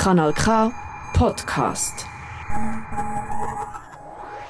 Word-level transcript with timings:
Kanal 0.00 0.32
K 0.32 0.72
Podcast. 1.12 2.06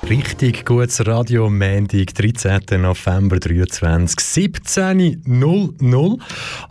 Richtig 0.08 0.64
gutes 0.64 1.04
Radio, 1.04 1.50
Mendig, 1.50 2.14
13. 2.14 2.80
November 2.80 3.40
23, 3.40 4.16
17.00. 4.16 6.21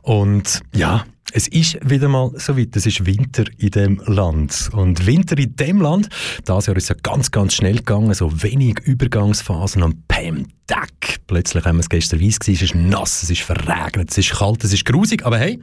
Und 0.01 0.61
ja, 0.73 1.03
es 1.33 1.49
ist 1.49 1.77
wieder 1.89 2.07
mal 2.07 2.31
so 2.35 2.57
weit, 2.57 2.73
es 2.77 2.85
ist 2.85 3.05
Winter 3.05 3.43
in 3.57 3.71
dem 3.71 4.01
Land. 4.05 4.69
Und 4.71 5.05
Winter 5.05 5.37
in 5.37 5.57
dem 5.57 5.81
Land, 5.81 6.07
das 6.45 6.67
Jahr 6.67 6.77
ist 6.77 6.87
ja 6.87 6.95
ganz, 7.03 7.31
ganz 7.31 7.55
schnell 7.55 7.79
gegangen, 7.79 8.13
so 8.13 8.41
wenig 8.41 8.79
Übergangsphasen 8.79 9.83
und 9.83 10.07
Pam, 10.07 10.45
Deck. 10.69 11.19
Plötzlich 11.27 11.65
haben 11.65 11.75
wir 11.75 11.81
es 11.81 11.89
gestern 11.89 12.21
weiss 12.21 12.37
es 12.47 12.61
ist 12.61 12.75
nass, 12.75 13.23
es 13.23 13.29
ist 13.29 13.41
verregnet, 13.41 14.11
es 14.11 14.19
ist 14.19 14.31
kalt, 14.31 14.63
es 14.63 14.71
ist 14.71 14.85
grusig, 14.85 15.25
aber 15.25 15.37
hey, 15.37 15.61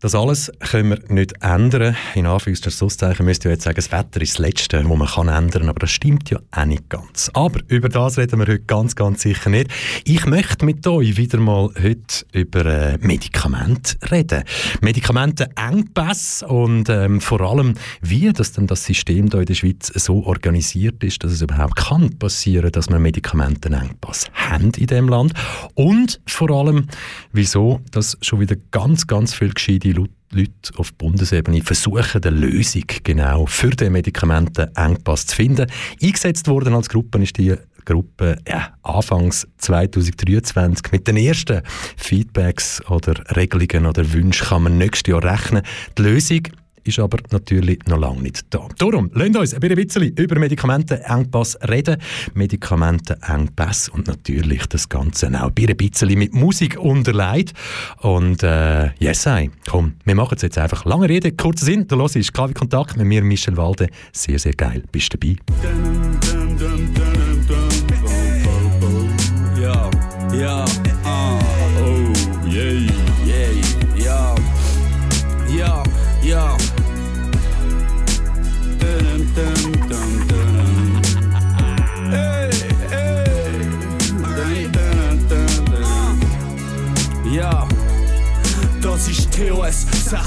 das 0.00 0.14
alles 0.14 0.52
können 0.60 0.90
wir 0.90 0.98
nicht 1.08 1.32
ändern. 1.40 1.96
In 2.14 2.26
Anführungszeichen 2.26 3.24
müsst 3.24 3.46
ihr 3.46 3.50
jetzt 3.52 3.64
sagen, 3.64 3.76
das 3.76 3.90
Wetter 3.90 4.20
ist 4.20 4.34
das 4.34 4.38
Letzte, 4.38 4.84
was 4.84 4.98
man 4.98 5.08
kann 5.08 5.28
ändern 5.28 5.62
kann. 5.62 5.68
Aber 5.70 5.80
das 5.80 5.90
stimmt 5.90 6.28
ja 6.28 6.38
auch 6.50 6.64
nicht 6.66 6.90
ganz. 6.90 7.30
Aber 7.32 7.60
über 7.68 7.88
das 7.88 8.18
reden 8.18 8.38
wir 8.38 8.46
heute 8.46 8.60
ganz, 8.60 8.94
ganz 8.94 9.22
sicher 9.22 9.48
nicht. 9.48 9.70
Ich 10.04 10.26
möchte 10.26 10.66
mit 10.66 10.86
euch 10.86 11.16
wieder 11.16 11.38
mal 11.38 11.70
heute 11.82 12.26
über 12.32 12.66
äh, 12.66 12.98
Medikamente 13.00 13.96
reden. 14.10 14.44
Medikamentenengpässe 14.82 16.46
und 16.46 16.90
ähm, 16.90 17.22
vor 17.22 17.40
allem, 17.40 17.72
wie 18.02 18.30
das 18.34 18.52
denn 18.52 18.66
das 18.66 18.84
System 18.84 19.30
hier 19.30 19.40
in 19.40 19.46
der 19.46 19.54
Schweiz 19.54 19.90
so 19.94 20.24
organisiert 20.24 21.02
ist, 21.04 21.24
dass 21.24 21.32
es 21.32 21.40
überhaupt 21.40 21.76
kann 21.76 22.18
passieren, 22.18 22.70
dass 22.70 22.90
wir 22.90 22.98
Medikamentenengpass 22.98 24.26
haben 24.34 24.72
in 24.76 24.86
dem 24.88 25.08
Land. 25.08 25.32
Und 25.74 26.20
vor 26.26 26.50
allem, 26.50 26.86
wieso 27.32 27.80
das 27.92 28.18
schon 28.20 28.40
wieder 28.40 28.56
ganz, 28.70 29.06
ganz 29.06 29.32
viel 29.32 29.54
gescheite 29.54 29.85
die 29.86 29.92
Leute 29.92 30.50
auf 30.76 30.92
Bundesebene 30.94 31.62
versuchen, 31.62 32.22
eine 32.22 32.36
Lösung 32.36 32.84
genau 33.04 33.46
für 33.46 33.70
den 33.70 33.92
Medikamentenengpass 33.92 35.26
zu 35.26 35.36
finden. 35.36 35.70
Eingesetzt 36.02 36.48
worden 36.48 36.74
als 36.74 36.88
Gruppe 36.88 37.22
ist 37.22 37.38
die 37.38 37.54
Gruppe 37.84 38.36
ja, 38.48 38.74
anfangs 38.82 39.46
2023 39.58 40.90
mit 40.90 41.06
den 41.06 41.16
ersten 41.16 41.62
Feedbacks 41.96 42.84
oder 42.90 43.14
Regelungen 43.36 43.86
oder 43.86 44.12
Wünschen 44.12 44.48
kann 44.48 44.64
man 44.64 44.78
nächstes 44.78 45.10
Jahr 45.10 45.22
rechnen. 45.22 45.62
Die 45.96 46.02
Lösung 46.02 46.42
ist 46.86 46.98
aber 46.98 47.18
natürlich 47.30 47.78
noch 47.86 47.98
lange 47.98 48.22
nicht 48.22 48.46
da. 48.50 48.68
Darum, 48.78 49.10
lasst 49.14 49.36
uns 49.36 49.54
ein 49.54 49.60
bisschen 49.60 50.14
über 50.16 50.38
Medikamentenengpass 50.38 51.58
reden. 51.68 51.96
Medikamentenengpass 52.34 53.88
und 53.88 54.06
natürlich 54.06 54.66
das 54.66 54.88
Ganze 54.88 55.28
auch 55.28 55.50
ein 55.56 55.76
bisschen 55.76 56.18
mit 56.18 56.34
Musik 56.34 56.78
unterlegt. 56.78 57.52
Und 57.98 58.42
äh, 58.42 58.90
yes, 58.98 59.26
I. 59.26 59.50
komm, 59.68 59.94
wir 60.04 60.14
machen 60.14 60.36
es 60.36 60.42
jetzt 60.42 60.58
einfach. 60.58 60.84
Lange 60.84 61.08
Rede, 61.08 61.32
kurzer 61.32 61.66
Sinn. 61.66 61.86
Der 61.88 61.98
Los 61.98 62.16
ist 62.16 62.32
KW 62.32 62.52
Kontakt 62.52 62.96
mit 62.96 63.06
mir, 63.06 63.22
Michel 63.22 63.56
Walde. 63.56 63.88
Sehr, 64.12 64.38
sehr 64.38 64.54
geil. 64.54 64.82
Bist 64.92 65.12
dabei? 65.12 65.36
Ja, 65.62 67.15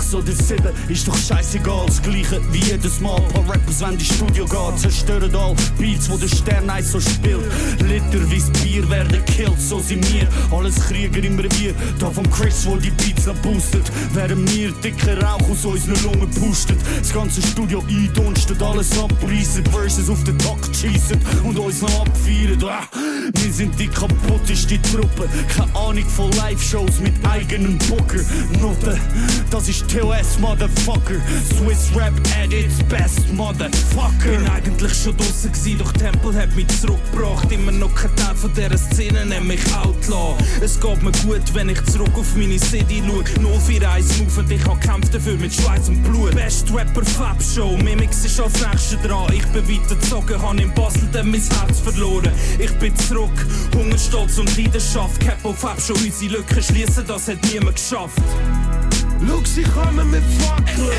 6 0.09 0.15
oder 0.15 0.31
7 0.31 0.69
ist 0.87 1.07
doch 1.07 1.17
scheißegal, 1.17 1.85
das 1.85 2.01
gleiche 2.01 2.41
wie 2.51 2.63
jedes 2.63 2.99
Mal. 2.99 3.21
Paar 3.33 3.47
Rappers, 3.47 3.81
wenn 3.81 3.97
die 3.97 4.05
Studio 4.05 4.45
geht, 4.45 4.79
zerstören 4.79 5.35
all 5.35 5.55
Beats, 5.77 6.09
wo 6.09 6.17
der 6.17 6.27
Stern 6.27 6.69
eins 6.69 6.91
so 6.91 6.99
spielt. 6.99 7.45
Literweise 7.87 8.51
Bier 8.63 8.89
werden 8.89 9.23
killt, 9.25 9.59
so 9.59 9.79
sind 9.79 10.05
wir. 10.13 10.27
Alles 10.51 10.75
Krieger 10.75 11.23
im 11.23 11.37
Revier, 11.37 11.73
da 11.99 12.09
vom 12.09 12.29
Chris, 12.31 12.65
wo 12.65 12.77
die 12.77 12.91
Beats 12.91 13.27
noch 13.27 13.35
boostet. 13.35 13.91
Während 14.13 14.51
wir 14.53 14.71
dicker 14.71 15.21
Rauch 15.21 15.49
aus 15.49 15.65
unseren 15.65 16.03
Lungen 16.03 16.29
pustet. 16.31 16.79
Das 16.99 17.13
ganze 17.13 17.41
Studio 17.41 17.83
eindunstet, 17.87 18.61
alles 18.61 18.97
abreißen, 18.97 19.65
Verses 19.65 20.09
auf 20.09 20.23
den 20.23 20.37
Takt 20.39 20.75
schießen 20.75 21.19
und 21.43 21.59
uns 21.59 21.81
noch 21.81 22.01
abfeiern. 22.01 22.59
Wir 23.35 23.53
sind 23.53 23.79
die 23.79 23.87
kaputteste 23.87 24.81
Truppe, 24.81 25.29
keine 25.55 25.75
Ahnung 25.75 26.05
von 26.05 26.31
Live-Shows 26.31 26.99
mit 26.99 27.13
eigenem 27.25 27.77
Poker. 27.77 28.21
Noten, 28.59 28.99
das 29.51 29.69
ist 29.69 29.87
TOS, 29.89 30.39
Motherfucker. 30.39 31.15
Swiss 31.57 31.89
Rap 31.95 32.13
at 32.41 32.51
its 32.51 32.81
best, 32.89 33.31
Motherfucker. 33.33 34.31
Bin 34.31 34.47
eigentlich 34.47 34.93
schon 34.93 35.15
draussen 35.17 35.51
gsi, 35.51 35.75
doch 35.75 35.91
Tempel 35.93 36.33
hat 36.33 36.55
mich 36.55 36.67
zurückgebracht. 36.79 37.51
Immer 37.51 37.71
noch 37.71 37.93
kein 37.93 38.15
Teil 38.15 38.35
von 38.35 38.51
dieser 38.53 38.77
Szene, 38.77 39.25
nenn 39.25 39.45
mich 39.45 39.61
Outlaw. 39.75 40.35
Es 40.61 40.79
geht 40.79 41.03
mir 41.03 41.11
gut, 41.11 41.53
wenn 41.53 41.69
ich 41.69 41.83
zurück 41.85 42.11
auf 42.15 42.35
meine 42.35 42.57
City 42.57 43.03
schau. 43.05 43.23
041 43.69 44.19
Move 44.19 44.39
und 44.39 44.51
ich 44.51 44.65
hab 44.65 44.81
kämpft 44.81 45.13
dafür 45.13 45.35
mit 45.35 45.53
Schweiß 45.53 45.89
und 45.89 46.01
Blut. 46.03 46.35
Best 46.35 46.73
Rapper 46.73 47.05
Fab 47.05 47.41
Show, 47.43 47.77
Mimix 47.77 48.25
ist 48.25 48.39
als 48.39 48.53
nächste 48.61 48.97
dran. 48.97 49.31
Ich 49.33 49.45
bin 49.47 49.67
weitergezogen, 49.67 50.41
hab 50.41 50.59
in 50.59 50.73
Basel 50.73 51.07
dann 51.11 51.29
mein 51.31 51.41
Herz 51.41 51.79
verloren. 51.79 52.31
Ich 52.57 52.71
bin 52.79 52.95
zurück, 52.95 53.18
Hunger, 53.75 53.97
Stolz 53.97 54.37
und 54.37 54.55
Leidenschaft. 54.57 55.19
Capo 55.19 55.51
Fab 55.53 55.81
Show, 55.81 55.93
unsere 55.93 56.33
Lücken 56.33 56.63
schließen, 56.63 57.05
das 57.05 57.27
hat 57.27 57.37
niemand 57.51 57.75
geschafft. 57.75 58.17
Schau, 59.27 59.41
sie 59.43 59.63
kommen 59.63 60.09
mit 60.11 60.23
Fackeln. 60.39 60.89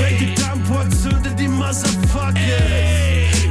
Wegen 0.00 0.34
Tempo 0.34 0.82
zünden 0.96 1.36
die 1.36 1.48
Motherfuckers. 1.48 2.34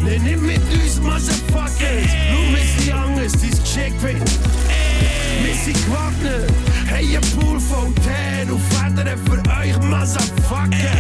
Nee, 0.04 0.20
nicht 0.20 0.42
mit 0.42 0.62
uns 0.74 1.00
Motherfuckers. 1.02 2.08
Schau, 2.32 2.42
wir 2.54 2.84
sind 2.84 2.94
anders, 2.94 3.32
dein 3.34 3.52
Geschick 3.52 3.94
Wir 4.02 5.56
sind 5.64 5.86
gewappnet. 5.86 6.52
Hey, 6.88 7.18
ein 7.18 7.22
Pool 7.38 7.60
von 7.60 7.94
Tän 7.96 8.50
und 8.50 8.62
Federn 8.74 9.20
für 9.26 9.40
euch 9.60 9.78
Motherfucker. 9.82 10.98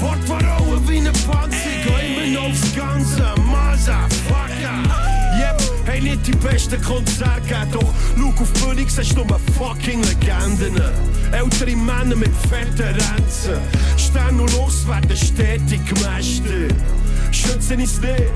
Wort 0.00 0.24
verhauen 0.24 0.88
wie 0.88 0.98
ein 0.98 1.12
Panzer, 1.26 1.56
geh 1.84 2.06
immer 2.06 2.40
noch 2.40 2.50
aufs 2.50 2.74
Ganze, 2.74 3.34
Motherfucker. 3.42 5.15
Hey, 5.86 6.00
nicht 6.00 6.26
die 6.26 6.32
besten 6.32 6.82
Konzerte 6.82 7.66
doch 7.70 7.94
schau 8.16 8.42
auf 8.42 8.52
die 8.52 8.60
Bühne, 8.60 8.90
siehst 8.90 9.14
nur 9.16 9.26
fucking 9.56 10.02
Legenden. 10.02 10.82
Ältere 11.32 11.76
Männer 11.76 12.16
mit 12.16 12.34
fetten 12.48 12.82
Ränzen. 12.82 13.60
Stern 13.96 14.40
und 14.40 14.52
los 14.52 14.86
werden 14.88 15.16
stetig 15.16 15.80
gemästet. 15.86 16.74
Schützen 17.30 17.78
ins 17.78 17.96
Schnee, 17.96 18.28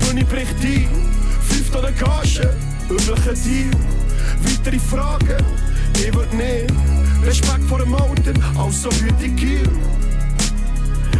Bühne 0.00 0.24
bricht 0.24 0.56
ein. 0.62 0.88
Fünf 1.46 1.74
oder 1.76 1.92
Gage, 1.92 2.54
üblicher 2.90 3.34
Deal. 3.34 3.70
Weitere 4.42 4.78
Fragen, 4.78 5.44
ich 5.94 6.14
würd 6.14 6.32
nicht. 6.32 6.72
Respekt 7.24 7.64
vor 7.68 7.78
dem 7.78 7.94
Alter, 7.94 8.32
also 8.58 8.90
hüte 8.90 9.28
Kiel. 9.36 9.68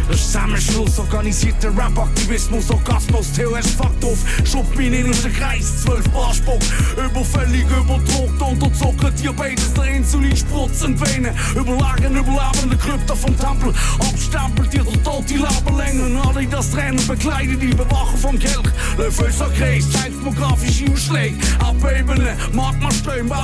Das 0.07 0.19
ist 0.19 0.35
organisiert, 0.35 0.99
organisierter 0.99 1.69
Rap-Aktivismus, 1.69 2.69
Orgasmus, 2.69 3.33
TOS, 3.33 3.71
fuck 3.71 3.99
doof, 3.99 4.17
schub 4.45 4.79
in 4.79 4.93
innersten 4.93 5.33
Kreis, 5.33 5.83
zwölf 5.83 6.07
Bar 6.09 6.33
Spuck, 6.33 6.61
überfällig, 6.97 7.65
überdruckt, 7.65 8.41
unterzogen, 8.41 9.15
Diabetes, 9.15 9.73
der 9.73 9.85
Insulin 9.85 10.35
spritzen, 10.35 10.99
Venen, 10.99 11.35
überlagen, 11.55 12.15
überlebende 12.15 12.77
Krypta 12.77 13.15
vom 13.15 13.37
Tempel, 13.37 13.73
abstempelt 13.99 14.73
ihr 14.73 14.83
der 14.83 15.03
Tod, 15.03 15.29
die 15.29 15.37
alle 15.43 16.47
das 16.47 16.75
Rennen, 16.75 17.07
bekleiden 17.07 17.59
die 17.59 17.67
bewachen 17.67 18.17
vom 18.17 18.39
Kelch, 18.39 18.71
Löffelser 18.97 19.49
Kreis, 19.57 19.89
zeitmografische 19.91 20.91
Ausschläge, 20.91 21.37
Abbebenen, 21.59 22.35
Magmaströme, 22.53 23.35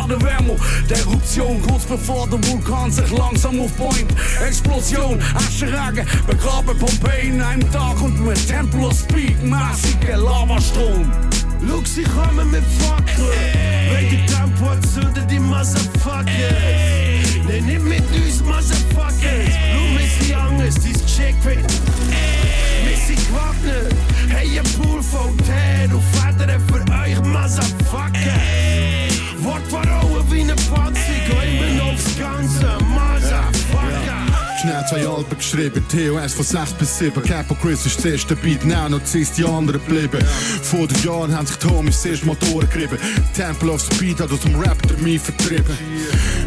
De 0.90 0.98
Eruption, 1.00 1.62
kurz 1.62 1.84
bevor 1.86 2.28
der 2.28 2.44
Vulkan 2.48 2.92
sich 2.92 3.10
langsam 3.12 3.60
aufbäumt, 3.60 4.14
Explosion, 4.46 5.20
Ascheragen, 5.36 6.06
begraben 6.44 6.78
Pompeii 6.78 7.30
in 7.30 7.42
einem 7.42 7.72
Tag 7.72 8.02
und 8.02 8.26
mit 8.26 8.48
Tempel 8.48 8.84
of 8.84 8.94
Speed, 8.94 9.44
massiger 9.44 10.18
Lavastrom. 10.18 11.10
Schau, 11.66 11.82
sie 11.86 12.04
kommen 12.04 12.52
mit 12.52 12.64
Fackeln. 12.80 13.30
Wegen 13.92 14.26
Tempo 14.26 14.76
zünden 14.94 15.28
die 15.28 15.40
Motherfuckers. 15.40 16.28
Nee, 17.48 17.62
nicht 17.62 17.84
mit 17.84 18.02
uns 18.12 18.42
Motherfuckers. 18.42 19.54
Schau, 19.72 19.98
wir 19.98 20.26
sind 20.26 20.36
anders, 20.36 20.76
dein 20.76 20.94
Geschick 20.94 21.36
Wir 21.46 22.98
sind 22.98 23.28
gewappnet. 23.28 23.96
Hey, 24.30 24.60
ein 24.60 24.66
Pool 24.82 25.02
von 25.02 25.38
Tän 25.38 25.94
und 25.94 26.04
Federn 26.12 26.62
für 26.68 26.82
euch 26.94 27.20
Motherfucker. 27.22 28.40
Wort 29.40 29.68
verhauen 29.70 30.24
wie 30.30 30.42
ein 30.42 30.48
Panzer, 30.48 31.44
immer 31.44 31.84
noch 31.84 31.94
aufs 31.94 32.18
Ganze, 32.18 32.78
Motherfucker. 32.84 33.53
Schnell 34.64 34.86
zwei 34.88 35.06
Alben 35.06 35.38
geschrieben. 35.38 35.84
TOS 35.90 36.34
von 36.34 36.46
6 36.46 36.74
bis 36.74 36.98
7. 36.98 37.24
Capo 37.24 37.54
Chris 37.56 37.86
ist 37.86 37.98
das 37.98 38.06
erste 38.06 38.36
Beat, 38.36 38.66
now 38.66 38.88
noch 38.88 39.04
ziehst 39.04 39.38
die 39.38 39.44
anderen 39.44 39.82
geblieben. 39.86 40.24
Vor 40.62 40.88
den 40.88 41.04
Jahren 41.04 41.36
haben 41.36 41.46
sich 41.46 41.58
die 41.58 41.68
Homies 41.68 42.06
erst 42.06 42.26
Motoren 42.26 42.70
gerieben. 42.70 42.98
Temple 43.36 43.72
of 43.72 43.82
Speed 43.82 44.22
hat 44.22 44.32
aus 44.32 44.40
dem 44.40 44.56
Rap 44.56 44.78
mich 45.02 45.22
vertrieben. 45.22 45.78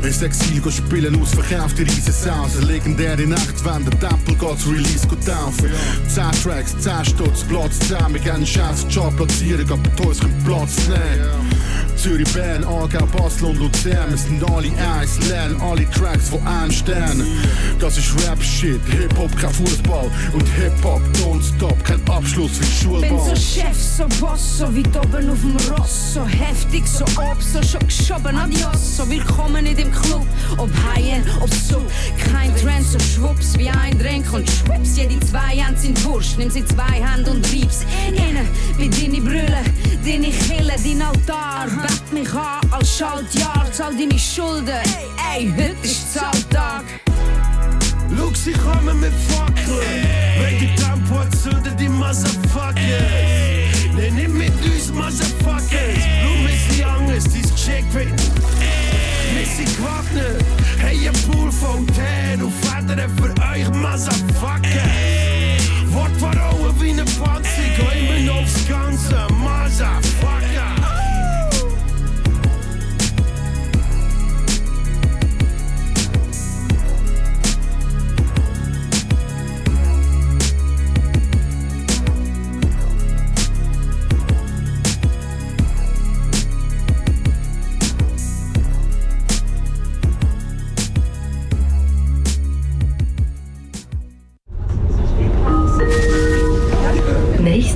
Ins 0.02 0.22
Exil 0.22 0.60
go 0.60 0.70
spielen, 0.70 1.20
ausverkauft 1.20 1.78
die 1.78 1.82
riesen 1.82 2.12
Sounds. 2.12 2.56
Eine 2.56 2.66
legendäre 2.66 3.26
Nacht, 3.26 3.64
wenn 3.64 3.84
der 3.84 4.00
Tempel 4.00 4.36
zu 4.56 4.70
Release 4.70 5.06
go 5.06 5.16
taufen. 5.16 5.70
10 6.08 6.42
Tracks, 6.42 6.74
10 6.78 7.04
Stutz, 7.04 7.44
Platz 7.44 7.78
10. 7.80 8.14
Wir 8.14 8.20
gehen 8.20 8.32
einen 8.36 8.46
scheiß 8.46 8.86
Job 8.88 9.14
platzieren, 9.16 9.70
aber 9.70 9.96
Toys 9.96 10.20
können 10.20 10.42
Platz 10.44 10.88
nehmen. 10.88 11.55
Zürich, 11.96 12.32
Bern, 12.32 12.64
Aargau, 12.64 13.06
Basel 13.06 13.46
und 13.46 13.58
Luzern. 13.58 14.10
Wir 14.10 14.16
sind 14.16 14.50
alle 14.50 14.70
eins, 14.98 15.18
lernen 15.28 15.60
alle 15.60 15.88
Tracks 15.90 16.28
von 16.28 16.46
einem 16.46 16.70
Stern. 16.70 17.24
Das 17.78 17.96
ist 17.98 18.14
Rap-Shit, 18.24 18.80
Hip-Hop, 18.86 19.36
kein 19.36 19.52
Fußball. 19.52 20.10
Und 20.32 20.46
Hip-Hop, 20.56 21.00
don't 21.14 21.42
stop, 21.42 21.82
kein 21.84 22.00
Abschluss 22.08 22.52
wie 22.60 22.84
Schulball. 22.84 23.08
Bin 23.08 23.18
so 23.18 23.34
Chef, 23.34 23.76
so 23.76 24.06
Boss, 24.20 24.58
so 24.58 24.76
weit 24.76 24.96
oben 24.96 25.30
auf 25.30 25.40
dem 25.40 25.56
Ross. 25.72 26.14
So 26.14 26.26
heftig, 26.26 26.86
so 26.86 27.04
ob, 27.16 27.42
so 27.42 27.62
schon 27.62 27.86
geschoben, 27.86 28.36
adios. 28.36 28.96
So 28.96 29.08
willkommen 29.08 29.66
in 29.66 29.76
dem 29.76 29.90
Club, 29.90 30.26
ob 30.58 30.70
Haien, 30.86 31.22
ob 31.40 31.52
so. 31.52 31.82
Kein 32.32 32.54
Trend, 32.56 32.86
so 32.86 32.98
schwupps, 32.98 33.58
wie 33.58 33.70
ein 33.70 33.98
Drink 33.98 34.32
und 34.32 34.48
schwupps. 34.48 34.96
Jede 34.96 35.18
zwei 35.20 35.56
Hände 35.56 35.80
sind 35.80 36.04
Wurscht, 36.04 36.38
nimm 36.38 36.50
sie 36.50 36.64
zwei 36.64 37.02
Hände 37.02 37.30
und 37.30 37.44
reib's. 37.52 37.84
Innen, 38.06 38.48
bei 38.78 38.88
deine 38.88 39.20
Brille, 39.20 39.62
deine 40.04 40.30
Kille, 40.30 40.74
dein 40.82 41.02
Altar. 41.02 41.66
Weck 41.86 42.12
mich 42.12 42.32
an 42.34 42.60
als 42.72 42.98
Schaltjahr, 42.98 43.66
zahl 43.72 43.94
deine 43.96 44.18
Schulden. 44.18 44.80
Ey, 45.32 45.52
heute 45.56 45.76
ist 45.82 46.14
Zahltag. 46.14 46.84
Schau, 48.16 48.30
sie 48.34 48.52
kommen 48.52 48.98
mit 49.00 49.12
Fackeln. 49.28 50.06
Wegen 50.40 50.74
Tempo 50.76 51.24
zünden 51.42 51.76
die 51.76 51.88
Motherfuckers. 51.88 52.76
Nee, 53.94 54.10
nicht 54.10 54.28
mit 54.28 54.52
uns 54.64 54.92
Motherfuckers. 54.92 56.02
Schau, 56.22 56.34
wir 56.44 56.74
sind 56.74 56.86
Angst, 56.86 57.28
dein 57.34 57.56
Chick 57.56 57.94
wird. 57.94 58.08
Wir 59.34 59.46
sind 59.46 59.76
gewappnet. 59.76 60.44
Hey, 60.78 61.08
ein 61.08 61.14
Pool 61.30 61.52
von 61.52 61.86
Tän 61.88 62.42
und 62.42 62.52
Federn 62.64 63.10
für 63.16 63.30
euch 63.30 63.68
Motherfucker. 63.70 64.88
Wort 65.92 66.16
verhauen 66.18 66.74
wie 66.80 66.90
eine 66.90 67.04
Panzer, 67.04 67.62
geh 67.76 68.00
immer 68.00 68.32
noch 68.32 68.42
aufs 68.42 68.66
Ganze, 68.68 69.26
Motherfucker. 69.34 70.15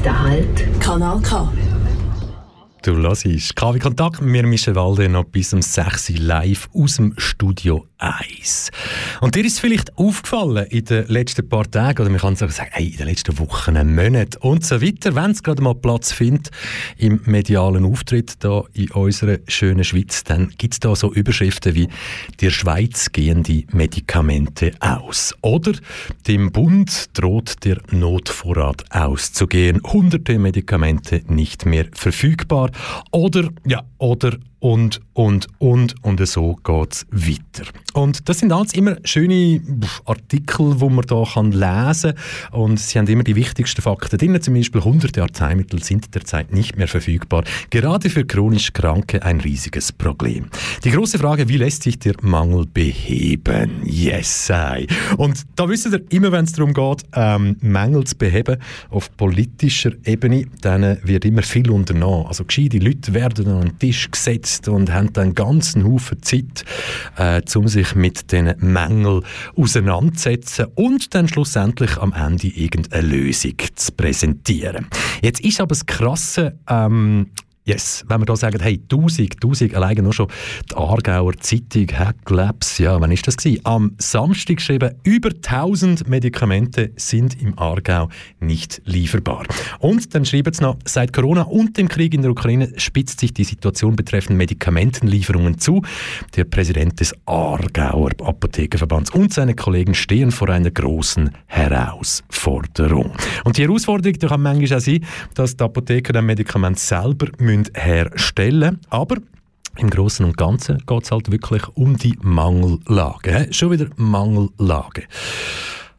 Nächster 0.00 0.22
Halt, 0.22 0.80
Kanal 0.80 1.20
K. 1.20 1.52
Du 2.82 2.96
hörst 2.96 3.26
KW 3.54 3.78
Kontakt 3.78 4.22
mit 4.22 4.30
mir, 4.30 4.46
Michel 4.46 4.74
Walde, 4.74 5.10
noch 5.10 5.24
bis 5.24 5.52
um 5.52 5.60
6 5.60 6.08
Uhr 6.08 6.16
live 6.16 6.70
aus 6.72 6.96
dem 6.96 7.12
Studio 7.18 7.84
1. 8.00 8.70
Und 9.20 9.34
dir 9.34 9.44
ist 9.44 9.60
vielleicht 9.60 9.96
aufgefallen 9.96 10.66
in 10.70 10.84
den 10.84 11.06
letzten 11.08 11.48
paar 11.48 11.70
Tagen, 11.70 12.00
oder 12.02 12.10
man 12.10 12.20
kann 12.20 12.36
sagen, 12.36 12.52
hey, 12.70 12.88
in 12.88 12.96
den 12.96 13.06
letzten 13.06 13.38
Wochen, 13.38 13.74
Monaten 13.94 14.38
und 14.40 14.64
so 14.64 14.80
weiter, 14.80 15.14
wenn 15.14 15.32
es 15.32 15.42
gerade 15.42 15.62
mal 15.62 15.74
Platz 15.74 16.12
findet 16.12 16.50
im 16.96 17.20
medialen 17.26 17.84
Auftritt 17.84 18.42
da 18.42 18.64
in 18.72 18.90
unserer 18.92 19.38
schönen 19.48 19.84
Schweiz, 19.84 20.24
dann 20.24 20.52
gibt 20.56 20.74
es 20.74 20.80
da 20.80 20.96
so 20.96 21.12
Überschriften 21.12 21.74
wie 21.74 21.88
«Der 22.40 22.50
Schweiz 22.50 23.12
gehen 23.12 23.42
die 23.42 23.66
Medikamente 23.72 24.72
aus» 24.80 25.34
oder 25.42 25.72
«Dem 26.26 26.52
Bund 26.52 27.10
droht 27.12 27.64
der 27.64 27.78
Notvorrat 27.90 28.84
auszugehen, 28.90 29.80
hunderte 29.84 30.38
Medikamente 30.38 31.22
nicht 31.28 31.66
mehr 31.66 31.86
verfügbar» 31.92 32.70
oder, 33.10 33.48
ja, 33.66 33.82
oder 33.98 34.38
und, 34.60 35.00
und, 35.14 35.48
und, 35.58 35.94
und 36.02 36.26
so 36.26 36.56
geht 36.62 36.92
es 36.92 37.06
weiter. 37.10 37.70
Und 37.94 38.28
das 38.28 38.38
sind 38.38 38.52
alles 38.52 38.74
immer 38.74 38.96
schöne 39.04 39.60
Artikel, 40.04 40.76
die 40.76 40.88
man 40.88 41.04
hier 41.08 41.24
kann 41.32 41.52
lesen 41.52 42.14
kann. 42.50 42.60
Und 42.60 42.78
sie 42.78 42.98
haben 42.98 43.06
immer 43.06 43.24
die 43.24 43.36
wichtigsten 43.36 43.82
Fakten 43.82 44.18
drin. 44.18 44.40
Zum 44.40 44.54
Beispiel 44.54 44.82
hunderte 44.82 45.22
Arzneimittel 45.22 45.82
sind 45.82 46.14
derzeit 46.14 46.52
nicht 46.52 46.76
mehr 46.76 46.88
verfügbar. 46.88 47.44
Gerade 47.70 48.10
für 48.10 48.24
chronisch 48.24 48.72
Kranke 48.72 49.22
ein 49.22 49.40
riesiges 49.40 49.92
Problem. 49.92 50.46
Die 50.84 50.90
große 50.90 51.18
Frage, 51.18 51.48
wie 51.48 51.56
lässt 51.56 51.82
sich 51.82 51.98
der 51.98 52.14
Mangel 52.20 52.66
beheben? 52.66 53.80
Yes, 53.84 54.46
sei. 54.46 54.86
Und 55.16 55.46
da 55.56 55.68
wissen 55.68 55.92
ihr, 55.92 56.02
immer 56.10 56.32
wenn 56.32 56.44
es 56.44 56.52
darum 56.52 56.74
geht, 56.74 57.04
ähm, 57.14 57.56
Mängel 57.60 58.04
zu 58.04 58.16
beheben 58.16 58.58
auf 58.90 59.16
politischer 59.16 59.92
Ebene, 60.04 60.46
dann 60.60 60.98
wird 61.02 61.24
immer 61.24 61.42
viel 61.42 61.70
unternommen. 61.70 62.26
Also 62.26 62.44
gescheite 62.44 62.78
Leute 62.78 63.14
werden 63.14 63.48
an 63.48 63.60
den 63.62 63.78
Tisch 63.78 64.10
gesetzt 64.10 64.49
und 64.68 64.92
haben 64.92 65.12
dann 65.12 65.24
einen 65.24 65.34
ganzen 65.34 65.84
Haufen 65.84 66.22
Zeit, 66.22 66.64
äh, 67.16 67.42
um 67.54 67.68
sich 67.68 67.94
mit 67.94 68.32
diesen 68.32 68.54
Mängeln 68.58 69.22
auseinanderzusetzen 69.56 70.66
und 70.74 71.14
dann 71.14 71.28
schlussendlich 71.28 71.96
am 71.98 72.12
Ende 72.12 72.48
irgendeine 72.48 73.06
Lösung 73.06 73.54
zu 73.74 73.92
präsentieren. 73.92 74.86
Jetzt 75.22 75.40
ist 75.40 75.60
aber 75.60 75.68
das 75.68 75.86
Krasse, 75.86 76.58
ähm, 76.68 77.30
Yes, 77.70 78.04
wenn 78.08 78.20
wir 78.20 78.26
da 78.26 78.34
sagen, 78.34 78.58
hey, 78.60 78.80
1000, 78.90 79.36
1000, 79.36 79.76
alleine 79.76 80.02
nur 80.02 80.12
schon 80.12 80.26
die 80.68 80.74
Aargauer 80.74 81.36
Zeitung, 81.36 81.86
Hacklabs, 81.96 82.78
ja, 82.78 83.00
wann 83.00 83.12
ist 83.12 83.28
das 83.28 83.36
gewesen? 83.36 83.60
Am 83.62 83.92
Samstag 83.96 84.56
geschrieben, 84.56 84.96
über 85.04 85.28
1000 85.28 86.08
Medikamente 86.08 86.90
sind 86.96 87.40
im 87.40 87.56
Aargau 87.56 88.08
nicht 88.40 88.82
lieferbar. 88.86 89.44
Und 89.78 90.12
dann 90.16 90.24
schreiben 90.24 90.52
sie 90.52 90.64
noch, 90.64 90.78
seit 90.84 91.12
Corona 91.12 91.42
und 91.42 91.78
dem 91.78 91.86
Krieg 91.86 92.12
in 92.12 92.22
der 92.22 92.32
Ukraine 92.32 92.72
spitzt 92.76 93.20
sich 93.20 93.32
die 93.34 93.44
Situation 93.44 93.94
betreffend 93.94 94.36
Medikamentenlieferungen 94.36 95.58
zu. 95.58 95.80
Der 96.34 96.46
Präsident 96.46 96.98
des 96.98 97.14
Aargauer 97.26 98.10
Apothekerverbands 98.20 99.12
und 99.12 99.32
seine 99.32 99.54
Kollegen 99.54 99.94
stehen 99.94 100.32
vor 100.32 100.48
einer 100.48 100.72
großen 100.72 101.30
Herausforderung. 101.46 103.12
Und 103.44 103.58
die 103.58 103.62
Herausforderung 103.62 104.14
die 104.14 104.26
kann 104.26 104.42
manchmal 104.42 104.78
auch 104.78 104.82
sein, 104.82 105.06
dass 105.34 105.56
die 105.56 105.62
Apotheker 105.62 106.18
ein 106.18 106.26
Medikament 106.26 106.80
selber 106.80 107.28
müssen 107.38 107.59
herstellen 107.74 108.80
Aber 108.88 109.16
im 109.76 109.90
Großen 109.90 110.24
und 110.24 110.36
Ganzen 110.36 110.78
geht 110.86 111.04
es 111.04 111.10
halt 111.10 111.30
wirklich 111.30 111.66
um 111.74 111.96
die 111.96 112.18
Mangellage. 112.20 113.46
He? 113.46 113.52
Schon 113.52 113.70
wieder 113.70 113.86
Mangellage. 113.96 115.04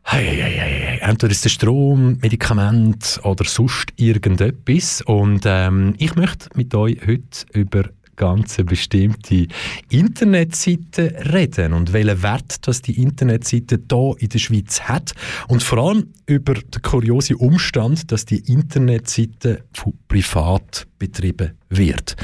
Hey, 0.03 0.25
hey, 0.25 0.53
hey. 0.57 0.99
Entweder 1.01 1.31
ist 1.31 1.45
es 1.45 1.53
Strom, 1.53 2.17
Medikament 2.21 3.19
oder 3.23 3.45
sonst 3.45 3.93
irgendetwas. 3.95 5.01
Und 5.03 5.43
ähm, 5.45 5.95
ich 5.97 6.15
möchte 6.15 6.49
mit 6.55 6.75
euch 6.75 6.99
heute 7.07 7.45
über 7.53 7.83
ganz 8.21 8.57
bestimmte 8.57 9.47
Internetseite 9.89 11.15
reden 11.33 11.73
und 11.73 11.91
welchen 11.91 12.21
Wert 12.21 12.67
dass 12.67 12.83
die 12.83 13.01
Internetseite 13.01 13.79
hier 13.89 14.13
in 14.19 14.29
der 14.29 14.37
Schweiz 14.37 14.81
hat 14.81 15.13
und 15.47 15.63
vor 15.63 15.79
allem 15.79 16.13
über 16.27 16.53
den 16.53 16.81
kuriosen 16.83 17.37
Umstand, 17.37 18.11
dass 18.11 18.25
die 18.25 18.37
Internetseite 18.37 19.63
von 19.73 19.93
privat 20.07 20.85
betrieben 20.99 21.53
wird. 21.69 22.15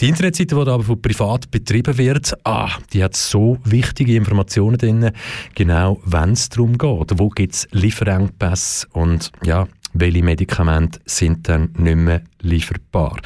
Die 0.00 0.08
Internetseite, 0.08 0.54
die 0.54 0.60
aber 0.60 0.84
von 0.84 1.02
privat 1.02 1.50
betrieben 1.50 1.98
wird, 1.98 2.32
ah, 2.44 2.70
die 2.92 3.02
hat 3.02 3.16
so 3.16 3.58
wichtige 3.64 4.14
Informationen 4.14 4.78
drin, 4.78 5.10
genau 5.56 6.00
wenn 6.04 6.30
es 6.30 6.48
darum 6.48 6.78
geht. 6.78 7.18
Wo 7.18 7.28
gibt 7.28 7.54
es 7.54 7.68
Lieferengpässe 7.72 8.86
und 8.92 9.32
ja, 9.42 9.66
welche 9.92 10.22
Medikamente 10.22 11.00
sind 11.04 11.48
dann 11.48 11.70
nicht 11.76 11.96
mehr 11.96 12.22
lieferbar. 12.40 13.16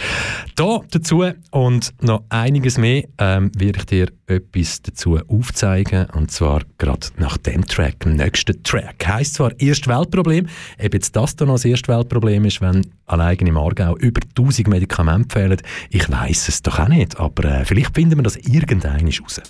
Da 0.57 0.81
dazu 0.91 1.25
und 1.51 1.95
noch 2.01 2.25
einiges 2.29 2.79
mehr 2.79 3.05
ähm, 3.19 3.51
werde 3.57 3.79
ich 3.79 3.87
dir 3.87 4.09
etwas 4.27 4.83
dazu 4.83 5.19
aufzeigen 5.29 6.07
und 6.15 6.31
zwar 6.31 6.63
gerade 6.79 7.09
nach 7.17 7.37
dem 7.37 7.67
Track, 7.67 8.01
dem 8.01 8.15
nächsten 8.17 8.63
Track. 8.63 9.07
Heißt 9.07 9.35
zwar 9.35 9.59
Erstweltproblem, 9.61 10.47
ob 10.83 10.95
jetzt 10.95 11.15
das 11.15 11.37
dann 11.37 11.49
noch 11.49 11.55
das 11.55 11.65
Erstweltproblem 11.65 12.45
ist, 12.45 12.61
wenn 12.61 12.87
allein 13.07 13.37
im 13.37 13.57
Aargau 13.57 13.97
über 13.99 14.21
1000 14.37 14.69
Medikamente 14.69 15.39
fehlen, 15.39 15.61
ich 15.91 16.11
weiß 16.11 16.49
es 16.49 16.63
doch 16.63 16.79
auch 16.79 16.89
nicht, 16.89 17.19
aber 17.19 17.45
äh, 17.45 17.65
vielleicht 17.65 17.95
finden 17.95 18.17
wir 18.17 18.23
das 18.23 18.37
irgendein 18.37 19.07
raus. 19.07 19.41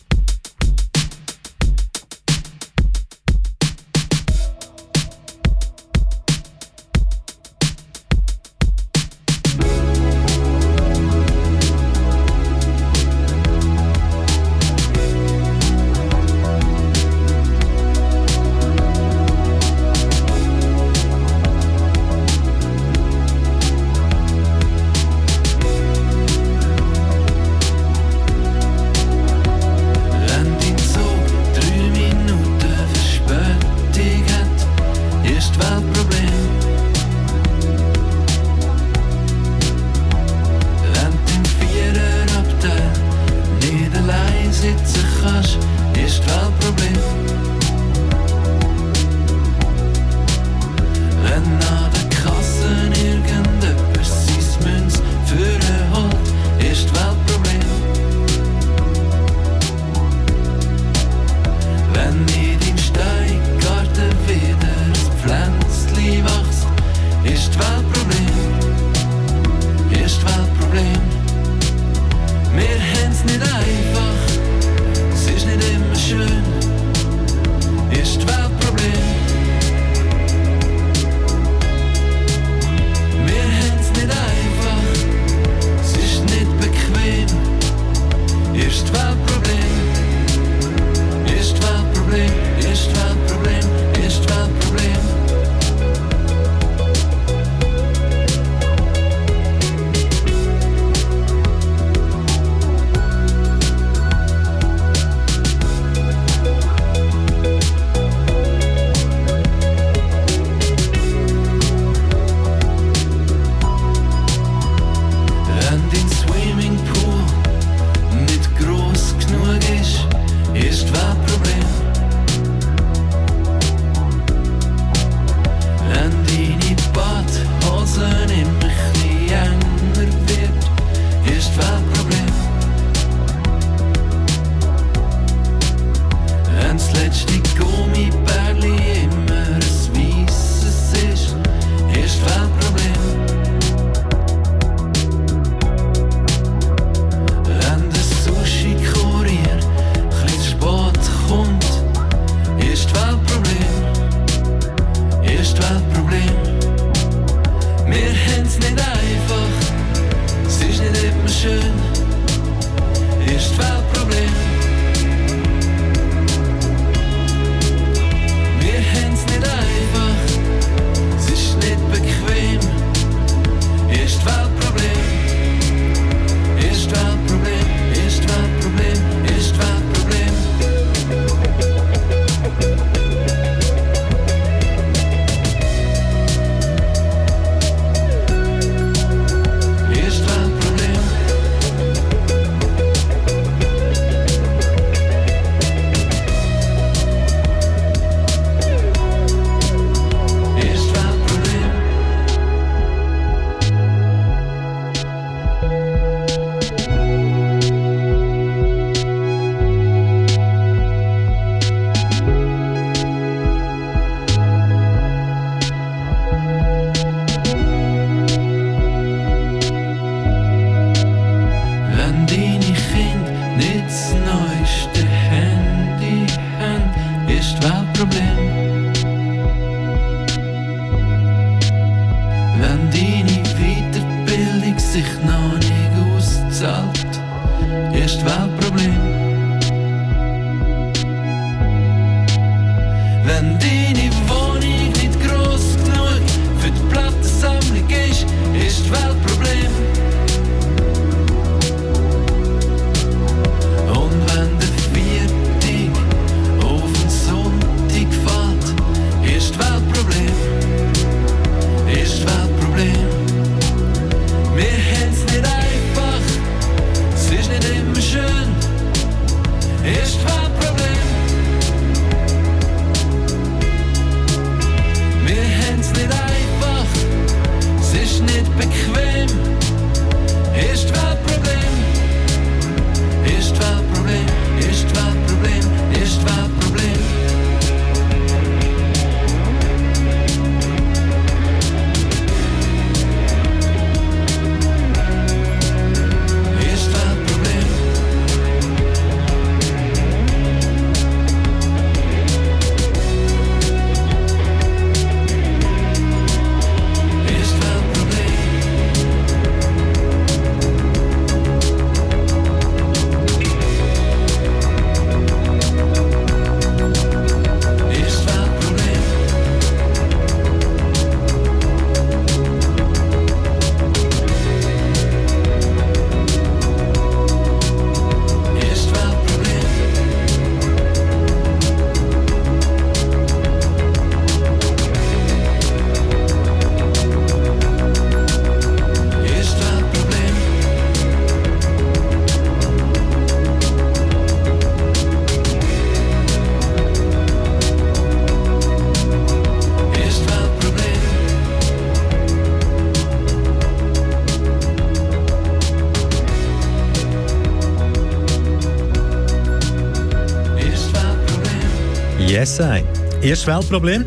Erstes 363.24 363.46
Weltproblem. 363.46 364.04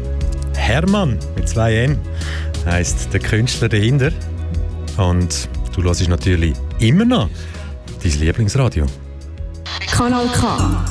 Hermann 0.55 1.17
mit 1.35 1.49
zwei 1.49 1.75
N 1.75 1.97
heißt 2.67 3.11
der 3.11 3.19
Künstler 3.19 3.67
dahinter. 3.67 4.11
Und 4.97 5.49
du 5.75 5.81
hörst 5.81 6.07
natürlich 6.07 6.55
immer 6.77 7.03
noch 7.03 7.27
dein 8.03 8.11
Lieblingsradio. 8.11 8.85
Kanal 9.91 10.27
K. 10.27 10.85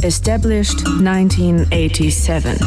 Established 0.00 0.78
1987. 0.86 2.58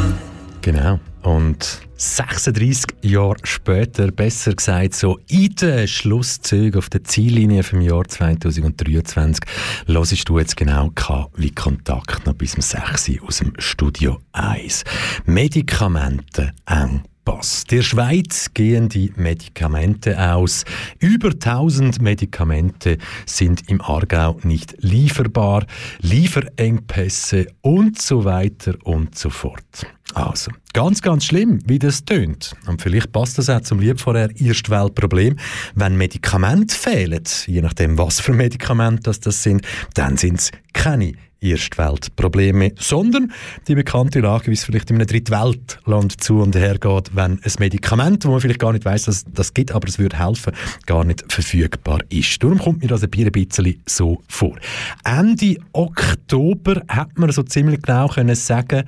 Genau. 0.60 1.00
Und 1.22 1.80
36 1.96 2.84
Jahre 3.02 3.36
später, 3.44 4.10
besser 4.10 4.54
gesagt, 4.54 4.94
so 4.94 5.20
in 5.28 5.54
den 5.54 5.86
Schlusszügen 5.86 6.78
auf 6.78 6.90
der 6.90 7.04
Ziellinie 7.04 7.62
vom 7.62 7.80
Jahr 7.80 8.04
2023, 8.06 9.44
hörst 9.86 10.28
du 10.28 10.38
jetzt 10.38 10.56
genau 10.56 10.90
wie 11.36 11.50
Kontakt 11.52 12.26
noch 12.26 12.34
bis 12.34 12.56
um 12.56 12.62
6 12.62 13.08
Uhr 13.08 13.28
aus 13.28 13.38
dem 13.38 13.52
Studio 13.58 14.18
1. 14.32 14.82
Medikamente 15.26 16.52
eng 16.66 17.02
Pass. 17.24 17.64
Der 17.64 17.82
Schweiz 17.82 18.50
gehen 18.52 18.88
die 18.88 19.12
Medikamente 19.16 20.32
aus. 20.32 20.64
Über 20.98 21.28
1000 21.28 22.02
Medikamente 22.02 22.98
sind 23.26 23.68
im 23.68 23.80
Aargau 23.80 24.38
nicht 24.42 24.74
lieferbar, 24.78 25.64
Lieferengpässe 26.00 27.46
und 27.60 28.00
so 28.00 28.24
weiter 28.24 28.74
und 28.82 29.16
so 29.16 29.30
fort. 29.30 29.86
Also, 30.14 30.50
ganz, 30.72 31.00
ganz 31.00 31.24
schlimm, 31.24 31.60
wie 31.64 31.78
das 31.78 32.04
tönt. 32.04 32.54
Und 32.66 32.82
vielleicht 32.82 33.12
passt 33.12 33.38
das 33.38 33.48
auch 33.48 33.60
zum 33.60 33.78
Lieb 33.78 34.00
vorher 34.00 34.28
Erstweltproblem. 34.38 35.36
Wenn 35.74 35.96
Medikamente 35.96 36.74
fehlen, 36.74 37.22
je 37.46 37.62
nachdem, 37.62 37.98
was 37.98 38.20
für 38.20 38.32
Medikamente 38.32 39.04
das, 39.04 39.20
das 39.20 39.42
sind, 39.42 39.64
dann 39.94 40.16
sind 40.16 40.40
es 40.40 40.50
keine 40.72 41.12
Erstweltprobleme, 41.42 42.72
sondern 42.78 43.32
die 43.68 43.74
bekannte 43.74 44.20
Lage, 44.20 44.46
wie 44.46 44.54
es 44.54 44.64
vielleicht 44.64 44.90
in 44.90 44.96
einem 44.96 45.06
Drittweltland 45.06 46.22
zu 46.22 46.40
und 46.40 46.54
her 46.54 46.78
geht, 46.78 47.14
wenn 47.14 47.40
ein 47.42 47.52
Medikament, 47.58 48.24
wo 48.24 48.30
man 48.30 48.40
vielleicht 48.40 48.60
gar 48.60 48.72
nicht 48.72 48.84
weiß, 48.84 49.04
dass 49.04 49.24
das 49.32 49.52
gibt, 49.52 49.72
aber 49.72 49.88
es 49.88 49.98
würde 49.98 50.18
helfen, 50.18 50.52
gar 50.86 51.04
nicht 51.04 51.24
verfügbar 51.32 52.00
ist. 52.08 52.42
Darum 52.42 52.58
kommt 52.58 52.82
mir 52.82 52.88
das 52.88 53.02
ein 53.02 53.10
bisschen 53.10 53.82
so 53.86 54.22
vor. 54.28 54.56
Ende 55.04 55.56
Oktober 55.72 56.82
hat 56.88 57.18
man 57.18 57.30
so 57.32 57.42
ziemlich 57.42 57.82
genau 57.82 58.08
können 58.08 58.34
sagen, 58.34 58.84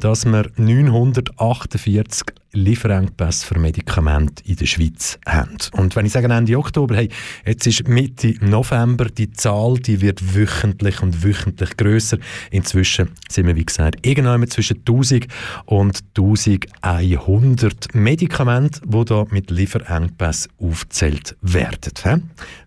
dass 0.00 0.24
man 0.24 0.48
948 0.56 2.22
Lieferengpässe 2.58 3.46
für 3.46 3.58
Medikamente 3.58 4.42
in 4.44 4.56
der 4.56 4.66
Schweiz 4.66 5.18
haben. 5.26 5.56
Und 5.72 5.96
wenn 5.96 6.06
ich 6.06 6.12
sage 6.12 6.32
Ende 6.32 6.58
Oktober, 6.58 6.96
hey, 6.96 7.08
jetzt 7.46 7.66
ist 7.66 7.88
Mitte 7.88 8.34
November, 8.40 9.06
die 9.06 9.30
Zahl, 9.32 9.78
die 9.78 10.00
wird 10.00 10.34
wöchentlich 10.34 11.02
und 11.02 11.24
wöchentlich 11.24 11.76
größer. 11.76 12.18
Inzwischen 12.50 13.10
sind 13.28 13.46
wir, 13.46 13.56
wie 13.56 13.64
gesagt, 13.64 14.06
irgendwann 14.06 14.48
zwischen 14.48 14.78
1000 14.78 15.26
und 15.66 16.02
1100 16.16 17.94
Medikamente, 17.94 18.80
die 18.84 19.04
da 19.04 19.24
mit 19.30 19.50
Lieferengpässen 19.50 20.52
aufgezählt 20.58 21.36
werden. 21.42 21.92
He? 22.02 22.16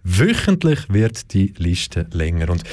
Wöchentlich 0.03 0.89
wird 0.89 1.33
die 1.33 1.53
Liste 1.57 2.07
länger. 2.11 2.49
Und 2.49 2.63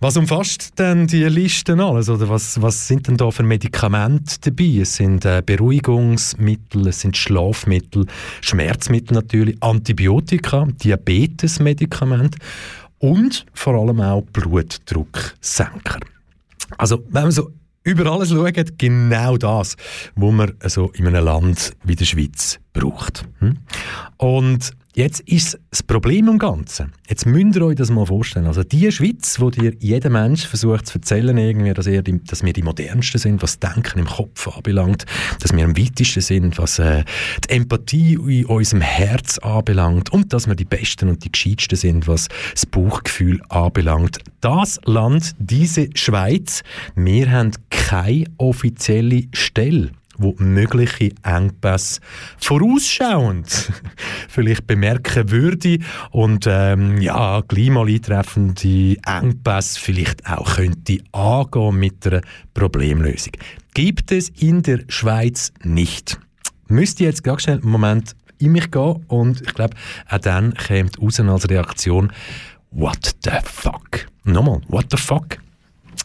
was 0.00 0.16
umfasst 0.16 0.78
denn 0.78 1.06
die 1.06 1.24
Liste 1.24 1.72
alles? 1.82 2.08
Oder 2.08 2.28
was, 2.28 2.60
was 2.60 2.86
sind 2.86 3.08
denn 3.08 3.16
da 3.16 3.30
für 3.30 3.42
Medikamente 3.42 4.36
dabei? 4.40 4.80
Es 4.82 4.96
sind 4.96 5.24
äh, 5.24 5.42
Beruhigungsmittel, 5.44 6.88
es 6.88 7.00
sind 7.00 7.16
Schlafmittel, 7.16 8.06
Schmerzmittel 8.40 9.14
natürlich, 9.14 9.56
Antibiotika, 9.62 10.66
Diabetesmedikamente 10.82 12.38
und 12.98 13.46
vor 13.54 13.74
allem 13.74 14.00
auch 14.00 14.22
Blutdrucksenker. 14.32 16.00
Also, 16.78 17.02
wenn 17.08 17.22
man 17.22 17.32
so 17.32 17.50
über 17.84 18.10
alles 18.10 18.30
schaut, 18.30 18.78
genau 18.78 19.36
das, 19.36 19.76
was 20.16 20.32
man 20.32 20.52
so 20.64 20.90
in 20.90 21.06
einem 21.06 21.24
Land 21.24 21.72
wie 21.84 21.94
der 21.94 22.04
Schweiz 22.04 22.58
braucht. 22.72 23.24
Hm? 23.38 23.58
Und 24.16 24.72
Jetzt 24.98 25.20
ist 25.28 25.58
das 25.68 25.82
Problem 25.82 26.26
am 26.30 26.38
Ganzen. 26.38 26.94
Jetzt 27.06 27.26
müsst 27.26 27.54
ihr 27.54 27.66
euch 27.66 27.76
das 27.76 27.90
mal 27.90 28.06
vorstellen. 28.06 28.46
Also 28.46 28.62
die 28.62 28.90
Schweiz, 28.90 29.38
wo 29.38 29.50
dir 29.50 29.74
jeder 29.78 30.08
Mensch 30.08 30.46
versucht 30.46 30.86
zu 30.86 30.94
erzählen, 30.94 31.36
irgendwie, 31.36 31.74
dass, 31.74 31.84
die, 31.84 32.24
dass 32.24 32.42
wir 32.42 32.54
die 32.54 32.62
modernsten 32.62 33.20
sind, 33.20 33.42
was 33.42 33.58
Denken 33.58 33.98
im 33.98 34.06
Kopf 34.06 34.48
anbelangt, 34.48 35.04
dass 35.40 35.54
wir 35.54 35.66
am 35.66 35.76
weitesten 35.76 36.22
sind, 36.22 36.56
was 36.56 36.78
äh, 36.78 37.04
die 37.44 37.50
Empathie 37.50 38.14
in 38.14 38.46
unserem 38.46 38.80
Herz 38.80 39.36
anbelangt 39.40 40.14
und 40.14 40.32
dass 40.32 40.46
wir 40.46 40.54
die 40.54 40.64
Besten 40.64 41.10
und 41.10 41.22
die 41.22 41.30
Gescheitsten 41.30 41.76
sind, 41.76 42.08
was 42.08 42.28
das 42.54 42.64
Bauchgefühl 42.64 43.42
anbelangt. 43.50 44.20
Das 44.40 44.80
Land, 44.86 45.32
diese 45.38 45.90
Schweiz, 45.94 46.62
wir 46.94 47.30
haben 47.30 47.50
keine 47.68 48.24
offizielle 48.38 49.24
Stelle 49.34 49.90
wo 50.18 50.34
mögliche 50.38 51.12
Engpässe 51.22 52.00
vorausschauend 52.38 53.72
vielleicht 54.28 54.66
bemerken 54.66 55.30
würde 55.30 55.78
und 56.10 56.46
ähm, 56.48 57.00
ja, 57.00 57.42
gleich 57.46 57.70
mal 57.70 57.88
eintreffende 57.88 58.96
Engpässe 59.06 59.80
vielleicht 59.80 60.26
auch 60.26 60.56
könnte 60.56 60.98
angehen 61.12 61.78
mit 61.78 62.06
einer 62.06 62.22
Problemlösung. 62.54 63.32
Gibt 63.74 64.12
es 64.12 64.30
in 64.30 64.62
der 64.62 64.80
Schweiz 64.88 65.52
nicht. 65.62 66.18
Müsste 66.68 67.04
jetzt 67.04 67.22
ganz 67.22 67.42
schnell 67.42 67.58
einen 67.58 67.70
Moment 67.70 68.16
in 68.38 68.52
mich 68.52 68.70
gehen 68.70 69.04
und 69.08 69.42
ich 69.42 69.54
glaube, 69.54 69.76
auch 70.08 70.18
dann 70.18 70.54
kommt 70.54 71.00
raus 71.00 71.20
als 71.20 71.48
Reaktion 71.48 72.12
What 72.70 73.16
the 73.24 73.30
fuck? 73.44 74.06
Nochmal, 74.24 74.60
what 74.68 74.86
the 74.90 74.96
fuck? 74.96 75.38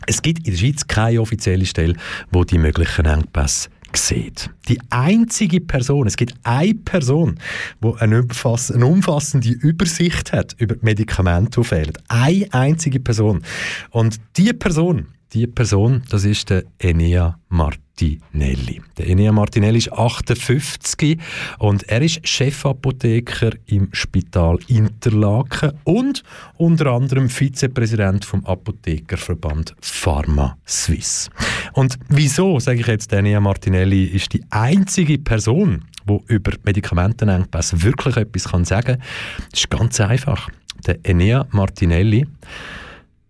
Es 0.08 0.22
gibt 0.22 0.48
in 0.48 0.54
der 0.54 0.58
Schweiz 0.58 0.88
keine 0.88 1.22
offizielle 1.22 1.66
Stelle, 1.66 1.96
wo 2.32 2.44
die 2.44 2.58
möglichen 2.58 3.06
Engpässe 3.06 3.70
sieht. 3.98 4.50
Die 4.68 4.80
einzige 4.90 5.62
Person, 5.62 6.08
es 6.08 6.18
gibt 6.18 6.34
eine 6.44 6.74
Person, 6.74 7.40
die 7.84 7.94
eine, 8.00 8.24
umfassende 8.86 9.50
Übersicht 9.50 10.32
hat 10.34 10.56
über 10.58 10.76
die 10.76 10.86
Medikamente, 10.86 11.62
die 11.62 11.68
fehlen. 11.68 11.94
Eine 12.08 12.48
einzige 12.54 13.00
Person. 13.00 13.44
Und 13.90 14.20
diese 14.38 14.54
Person, 14.54 15.08
die 15.34 15.48
Person, 15.48 16.04
das 16.10 16.26
ist 16.26 16.50
der 16.50 16.64
Enea 16.80 17.38
Martinelli. 18.02 18.82
Der 18.98 19.08
Enea 19.08 19.32
Martinelli 19.32 19.78
ist 19.78 19.94
58 19.94 21.20
und 21.60 21.88
er 21.88 22.02
ist 22.02 22.26
Chefapotheker 22.26 23.52
im 23.68 23.90
Spital 23.92 24.58
Interlaken 24.68 25.74
und 25.84 26.24
unter 26.58 26.88
anderem 26.88 27.30
Vizepräsident 27.30 28.26
vom 28.26 28.44
Apothekerverband 28.46 29.76
Pharma 29.82 30.58
Suisse. 30.66 31.30
Und 31.74 31.98
wieso, 32.10 32.60
sage 32.60 32.80
ich 32.80 32.88
jetzt, 32.88 33.12
der 33.12 33.20
Enea 33.20 33.40
Martinelli 33.40 34.06
ist 34.06 34.34
die 34.34 34.44
einzige 34.50 35.20
Person, 35.20 35.86
die 36.08 36.20
über 36.28 36.54
Medikamentenengpässe 36.64 37.84
wirklich 37.84 38.18
etwas 38.18 38.46
kann 38.46 38.66
sagen 38.66 38.98
kann? 38.98 39.50
Ist 39.54 39.70
ganz 39.70 40.00
einfach. 40.00 40.50
Der 40.88 40.98
Enea 41.04 41.46
Martinelli, 41.52 42.26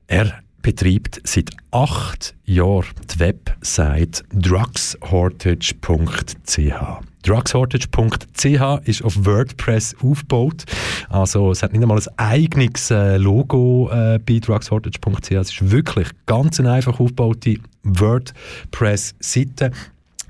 er 0.07 0.41
betreibt 0.61 1.21
seit 1.23 1.49
acht 1.71 2.35
Jahren 2.45 2.85
die 3.13 3.19
Website 3.19 4.23
drugshortage.ch. 4.33 7.01
Drugshortage.ch 7.23 8.87
ist 8.87 9.03
auf 9.03 9.25
WordPress 9.25 9.95
aufgebaut. 10.01 10.63
Also 11.09 11.51
es 11.51 11.61
hat 11.61 11.73
nicht 11.73 11.81
einmal 11.81 11.99
ein 11.99 12.07
eigenes 12.17 12.89
äh, 12.91 13.17
Logo 13.17 13.89
äh, 13.91 14.19
bei 14.19 14.39
drugshortage.ch. 14.39 15.31
Es 15.31 15.51
ist 15.51 15.71
wirklich 15.71 16.07
ganz 16.25 16.57
eine 16.59 16.71
einfach 16.71 16.99
aufgebaute 16.99 17.57
WordPress-Seite 17.83 19.71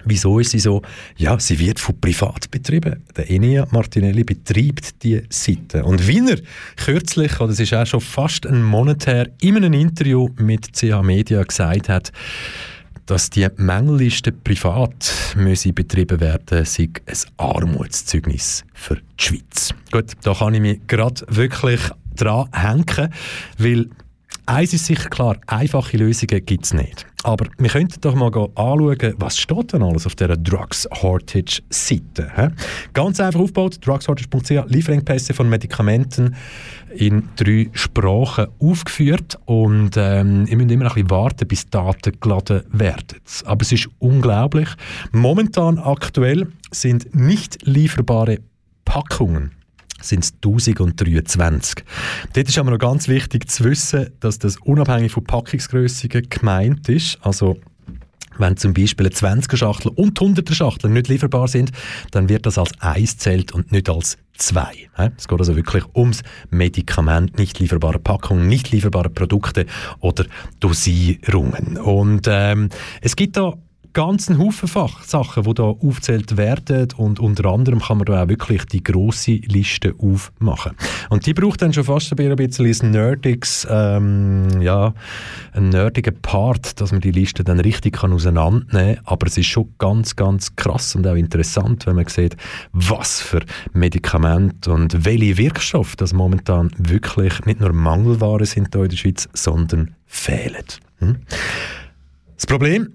Wieso 0.05 0.39
ist 0.39 0.51
sie 0.51 0.59
so? 0.59 0.81
Ja, 1.17 1.39
sie 1.39 1.59
wird 1.59 1.79
von 1.79 1.99
privat 1.99 2.49
betrieben. 2.51 3.03
Der 3.15 3.29
Enea 3.29 3.67
Martinelli 3.71 4.23
betreibt 4.23 5.03
die 5.03 5.21
Seite. 5.29 5.83
Und 5.83 6.07
wie 6.07 6.19
er 6.29 6.39
kürzlich, 6.77 7.39
oder 7.39 7.51
es 7.51 7.59
ist 7.59 7.73
auch 7.73 7.85
schon 7.85 8.01
fast 8.01 8.45
ein 8.45 8.63
Monat 8.63 9.07
her, 9.07 9.29
in 9.41 9.57
einem 9.57 9.73
Interview 9.73 10.29
mit 10.37 10.75
CH 10.75 11.01
Media 11.01 11.43
gesagt 11.43 11.89
hat, 11.89 12.11
dass 13.05 13.29
die 13.29 13.47
Mängelliste 13.57 14.31
privat 14.31 15.11
müsse 15.35 15.73
betrieben 15.73 16.19
werden, 16.19 16.65
sei 16.65 16.89
ein 17.05 17.17
Armutszeugnis 17.37 18.63
für 18.73 18.95
die 18.95 19.01
Schweiz. 19.23 19.73
Gut, 19.91 20.11
da 20.21 20.33
kann 20.33 20.53
ich 20.53 20.61
mich 20.61 20.79
gerade 20.87 21.25
wirklich 21.27 21.81
dran 22.15 22.47
hängen, 22.53 23.11
weil 23.57 23.89
Eins 24.45 24.73
ist 24.73 24.85
sicher 24.85 25.09
klar, 25.09 25.37
einfache 25.47 25.97
Lösungen 25.97 26.45
gibt 26.45 26.65
es 26.65 26.73
nicht. 26.73 27.05
Aber 27.23 27.45
wir 27.59 27.69
könnten 27.69 28.01
doch 28.01 28.15
mal 28.15 28.27
anschauen, 28.27 29.13
was 29.17 29.37
steht 29.37 29.73
denn 29.73 29.83
alles 29.83 30.07
auf 30.07 30.15
dieser 30.15 30.35
Drugs 30.35 30.87
Hortage 30.91 31.61
Seite. 31.69 32.51
Ganz 32.93 33.19
einfach 33.19 33.39
aufgebaut, 33.39 33.77
drugshortage.ch, 33.85 34.65
Lieferengpässe 34.67 35.33
von 35.33 35.47
Medikamenten 35.47 36.35
in 36.95 37.29
drei 37.35 37.69
Sprachen 37.73 38.47
aufgeführt 38.59 39.37
und 39.45 39.91
ähm, 39.97 40.47
ihr 40.47 40.57
müsst 40.57 40.71
immer 40.71 40.85
ein 40.85 40.93
bisschen 40.93 41.11
warten, 41.11 41.47
bis 41.47 41.69
Daten 41.69 42.19
geladen 42.19 42.63
werden. 42.71 43.19
Aber 43.45 43.61
es 43.61 43.71
ist 43.71 43.87
unglaublich. 43.99 44.69
Momentan 45.11 45.77
aktuell 45.77 46.47
sind 46.71 47.13
nicht 47.15 47.59
lieferbare 47.65 48.39
Packungen 48.83 49.60
sind 50.01 50.23
es 50.23 50.33
1023. 50.33 51.83
Dort 52.33 52.47
ist 52.47 52.57
aber 52.57 52.71
noch 52.71 52.79
ganz 52.79 53.07
wichtig 53.07 53.49
zu 53.49 53.63
wissen, 53.63 54.09
dass 54.19 54.39
das 54.39 54.57
unabhängig 54.57 55.11
von 55.11 55.23
Packungsgrössen 55.23 56.09
gemeint 56.09 56.89
ist. 56.89 57.17
Also 57.21 57.57
wenn 58.37 58.57
zum 58.57 58.73
Beispiel 58.73 59.07
eine 59.07 59.15
20er 59.15 59.57
Schachtel 59.57 59.91
und 59.95 60.19
100er 60.19 60.53
Schachtel 60.53 60.89
nicht 60.89 61.07
lieferbar 61.07 61.47
sind, 61.47 61.71
dann 62.11 62.29
wird 62.29 62.45
das 62.45 62.57
als 62.57 62.71
eins 62.79 63.17
zählt 63.17 63.51
und 63.51 63.71
nicht 63.71 63.89
als 63.89 64.17
zwei. 64.35 64.89
Es 65.17 65.27
geht 65.27 65.39
also 65.39 65.55
wirklich 65.55 65.83
ums 65.95 66.23
Medikament, 66.49 67.37
nicht 67.37 67.59
lieferbare 67.59 67.99
Packungen, 67.99 68.47
nicht 68.47 68.71
lieferbare 68.71 69.09
Produkte 69.09 69.65
oder 69.99 70.25
Dosierungen. 70.59 71.77
Und 71.77 72.27
ähm, 72.29 72.69
es 73.01 73.15
gibt 73.15 73.37
da 73.37 73.53
ganzen 73.93 74.37
Haufen 74.37 74.67
Sachen, 74.67 75.43
die 75.43 75.53
da 75.53 75.63
aufgezählt 75.63 76.37
werden 76.37 76.87
und 76.97 77.19
unter 77.19 77.45
anderem 77.45 77.79
kann 77.79 77.97
man 77.97 78.05
da 78.05 78.23
auch 78.23 78.27
wirklich 78.27 78.65
die 78.65 78.83
große 78.83 79.31
Liste 79.31 79.93
aufmachen. 79.97 80.73
Und 81.09 81.25
die 81.25 81.33
braucht 81.33 81.61
dann 81.61 81.73
schon 81.73 81.83
fast 81.83 82.11
ein 82.11 82.35
bisschen 82.35 82.87
ein 82.87 82.91
nerdiges, 82.91 83.67
ähm, 83.69 84.61
ja, 84.61 84.93
einen 85.53 85.69
nerdigen 85.69 86.15
Part, 86.21 86.79
dass 86.79 86.91
man 86.91 87.01
die 87.01 87.11
Liste 87.11 87.43
dann 87.43 87.59
richtig 87.59 87.97
kann 87.97 88.13
auseinandernehmen 88.13 88.95
kann. 88.95 89.05
Aber 89.05 89.27
es 89.27 89.37
ist 89.37 89.47
schon 89.47 89.73
ganz, 89.77 90.15
ganz 90.15 90.55
krass 90.55 90.95
und 90.95 91.05
auch 91.07 91.15
interessant, 91.15 91.85
wenn 91.85 91.95
man 91.95 92.07
sieht, 92.07 92.37
was 92.71 93.21
für 93.21 93.41
Medikamente 93.73 94.71
und 94.71 95.05
welche 95.05 95.37
Wirkstoffe 95.37 95.95
das 95.95 96.13
momentan 96.13 96.71
wirklich 96.77 97.45
nicht 97.45 97.59
nur 97.59 97.73
Mangelware 97.73 98.45
sind 98.45 98.69
hier 98.73 98.83
in 98.83 98.89
der 98.89 98.97
Schweiz, 98.97 99.27
sondern 99.33 99.95
fehlen. 100.05 100.65
Hm? 100.99 101.17
Das 102.35 102.45
Problem 102.45 102.87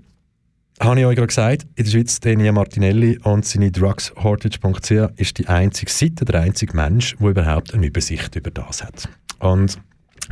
habe 0.81 1.01
ich 1.01 1.07
euch 1.07 1.17
gerade 1.17 1.29
gesagt, 1.29 1.67
in 1.75 1.85
der 1.85 1.91
Schweiz 1.91 2.21
Denia 2.21 2.53
Martinelli 2.53 3.19
und 3.23 3.47
seine 3.47 3.71
drugshortage.ch 3.71 4.91
ist 5.17 5.39
die 5.39 5.49
einzige 5.49 5.91
Seite, 5.91 6.25
der 6.25 6.43
einzige 6.43 6.77
Mensch, 6.77 7.17
der 7.19 7.29
überhaupt 7.29 7.73
eine 7.73 7.87
Übersicht 7.87 8.37
über 8.37 8.51
das 8.51 8.85
hat. 8.85 9.09
Und 9.39 9.79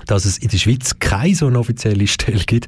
dass 0.06 0.24
es 0.24 0.38
in 0.38 0.48
der 0.48 0.58
Schweiz 0.58 0.98
keine 0.98 1.34
so 1.34 1.46
eine 1.46 1.58
offizielle 1.58 2.06
Stelle 2.06 2.44
gibt, 2.44 2.66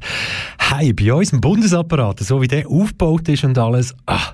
hey, 0.59 0.93
bei 0.93 1.13
uns 1.13 1.33
im 1.33 1.41
Bundesapparat, 1.41 2.19
so 2.21 2.41
wie 2.41 2.47
der 2.47 2.67
aufgebaut 2.67 3.27
ist 3.29 3.43
und 3.43 3.57
alles, 3.57 3.93
ah, 4.05 4.33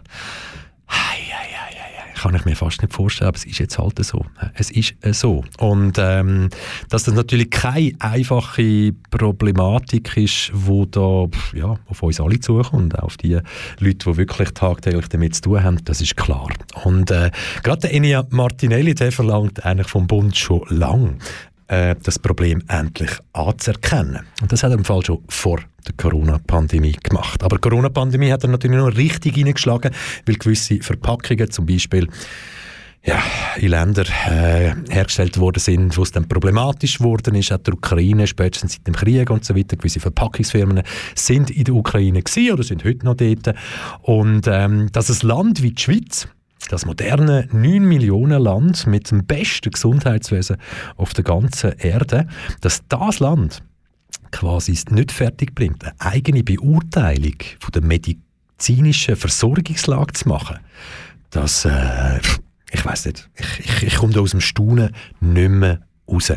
kann 2.23 2.35
ich 2.35 2.45
mir 2.45 2.55
fast 2.55 2.81
nicht 2.81 2.93
vorstellen, 2.93 3.27
aber 3.27 3.35
es 3.35 3.43
ist 3.43 3.59
jetzt 3.59 3.77
halt 3.77 4.03
so. 4.03 4.25
Es 4.53 4.71
ist 4.71 4.95
äh, 5.01 5.13
so. 5.13 5.43
Und 5.59 5.97
ähm, 5.97 6.49
dass 6.87 7.03
das 7.03 7.13
natürlich 7.13 7.49
keine 7.49 7.91
einfache 7.99 8.93
Problematik 9.11 10.15
ist, 10.15 10.49
wo 10.53 10.85
da 10.85 11.27
ja, 11.53 11.77
auf 11.89 12.01
uns 12.01 12.21
alle 12.21 12.39
zukommt, 12.39 12.97
auf 12.97 13.17
die 13.17 13.39
Leute, 13.79 14.09
die 14.09 14.17
wirklich 14.17 14.51
tagtäglich 14.51 15.09
damit 15.09 15.35
zu 15.35 15.41
tun 15.41 15.63
haben, 15.63 15.83
das 15.83 15.99
ist 15.99 16.15
klar. 16.15 16.47
Und 16.85 17.11
äh, 17.11 17.29
gerade 17.61 17.81
der 17.81 17.93
Enia 17.93 18.25
Martinelli, 18.29 18.95
der 18.95 19.11
verlangt 19.11 19.65
eigentlich 19.65 19.87
vom 19.87 20.07
Bund 20.07 20.37
schon 20.37 20.61
lang 20.69 21.17
äh, 21.67 21.95
das 22.01 22.19
Problem 22.19 22.61
endlich 22.67 23.11
anzuerkennen. 23.33 24.21
Und 24.41 24.51
das 24.51 24.63
hat 24.63 24.71
er 24.71 24.77
im 24.77 24.85
Fall 24.85 25.05
schon 25.05 25.23
vor 25.29 25.59
der 25.87 25.93
Corona-Pandemie 25.97 26.97
gemacht. 27.03 27.43
Aber 27.43 27.57
die 27.57 27.61
Corona-Pandemie 27.61 28.31
hat 28.31 28.43
er 28.43 28.49
natürlich 28.49 28.77
noch 28.77 28.95
richtig 28.95 29.35
hineingeschlagen, 29.35 29.91
weil 30.25 30.35
gewisse 30.35 30.79
Verpackungen 30.81 31.49
zum 31.51 31.65
Beispiel 31.65 32.07
ja, 33.05 33.21
in 33.57 33.67
Ländern 33.69 34.07
äh, 34.29 34.75
hergestellt 34.89 35.37
worden 35.37 35.59
sind, 35.59 35.97
wo 35.97 36.03
es 36.03 36.13
dann 36.13 36.27
problematisch 36.27 36.99
geworden 36.99 37.35
ist, 37.35 37.51
auch 37.51 37.57
der 37.57 37.73
Ukraine, 37.73 38.27
spätestens 38.27 38.73
seit 38.73 38.87
dem 38.87 38.95
Krieg 38.95 39.29
und 39.29 39.43
so 39.43 39.55
weiter. 39.55 39.75
Gewisse 39.75 39.99
Verpackungsfirmen 39.99 40.83
sind 41.13 41.51
in 41.51 41.65
der 41.65 41.75
Ukraine 41.75 42.21
gewesen 42.21 42.53
oder 42.53 42.63
sind 42.63 42.85
heute 42.85 43.05
noch 43.05 43.15
dort. 43.15 43.55
Und 44.03 44.47
ähm, 44.47 44.89
dass 44.93 45.09
ein 45.09 45.27
Land 45.27 45.61
wie 45.61 45.71
die 45.71 45.81
Schweiz 45.81 46.29
das 46.69 46.85
moderne 46.85 47.47
9 47.51 47.83
Millionen 47.83 48.41
Land 48.41 48.87
mit 48.87 49.11
dem 49.11 49.25
besten 49.25 49.71
Gesundheitswesen 49.71 50.57
auf 50.97 51.13
der 51.13 51.23
ganzen 51.23 51.73
Erde, 51.79 52.27
dass 52.61 52.83
das 52.87 53.19
Land 53.19 53.63
quasi 54.31 54.77
nicht 54.89 55.11
fertig 55.11 55.53
bringt, 55.53 55.83
eine 55.83 55.93
eigene 55.99 56.43
Beurteilung 56.43 57.35
von 57.59 57.71
der 57.71 57.83
medizinischen 57.83 59.15
Versorgungslage 59.15 60.13
zu 60.13 60.29
machen, 60.29 60.59
das, 61.29 61.65
äh, 61.65 62.19
ich 62.71 62.85
weiß 62.85 63.05
nicht, 63.05 63.29
ich, 63.35 63.59
ich, 63.59 63.83
ich 63.83 63.95
komme 63.95 64.13
da 64.13 64.21
aus 64.21 64.31
dem 64.31 64.41
Staunen 64.41 64.91
nicht 65.19 65.49
mehr 65.49 65.81
raus. 66.07 66.33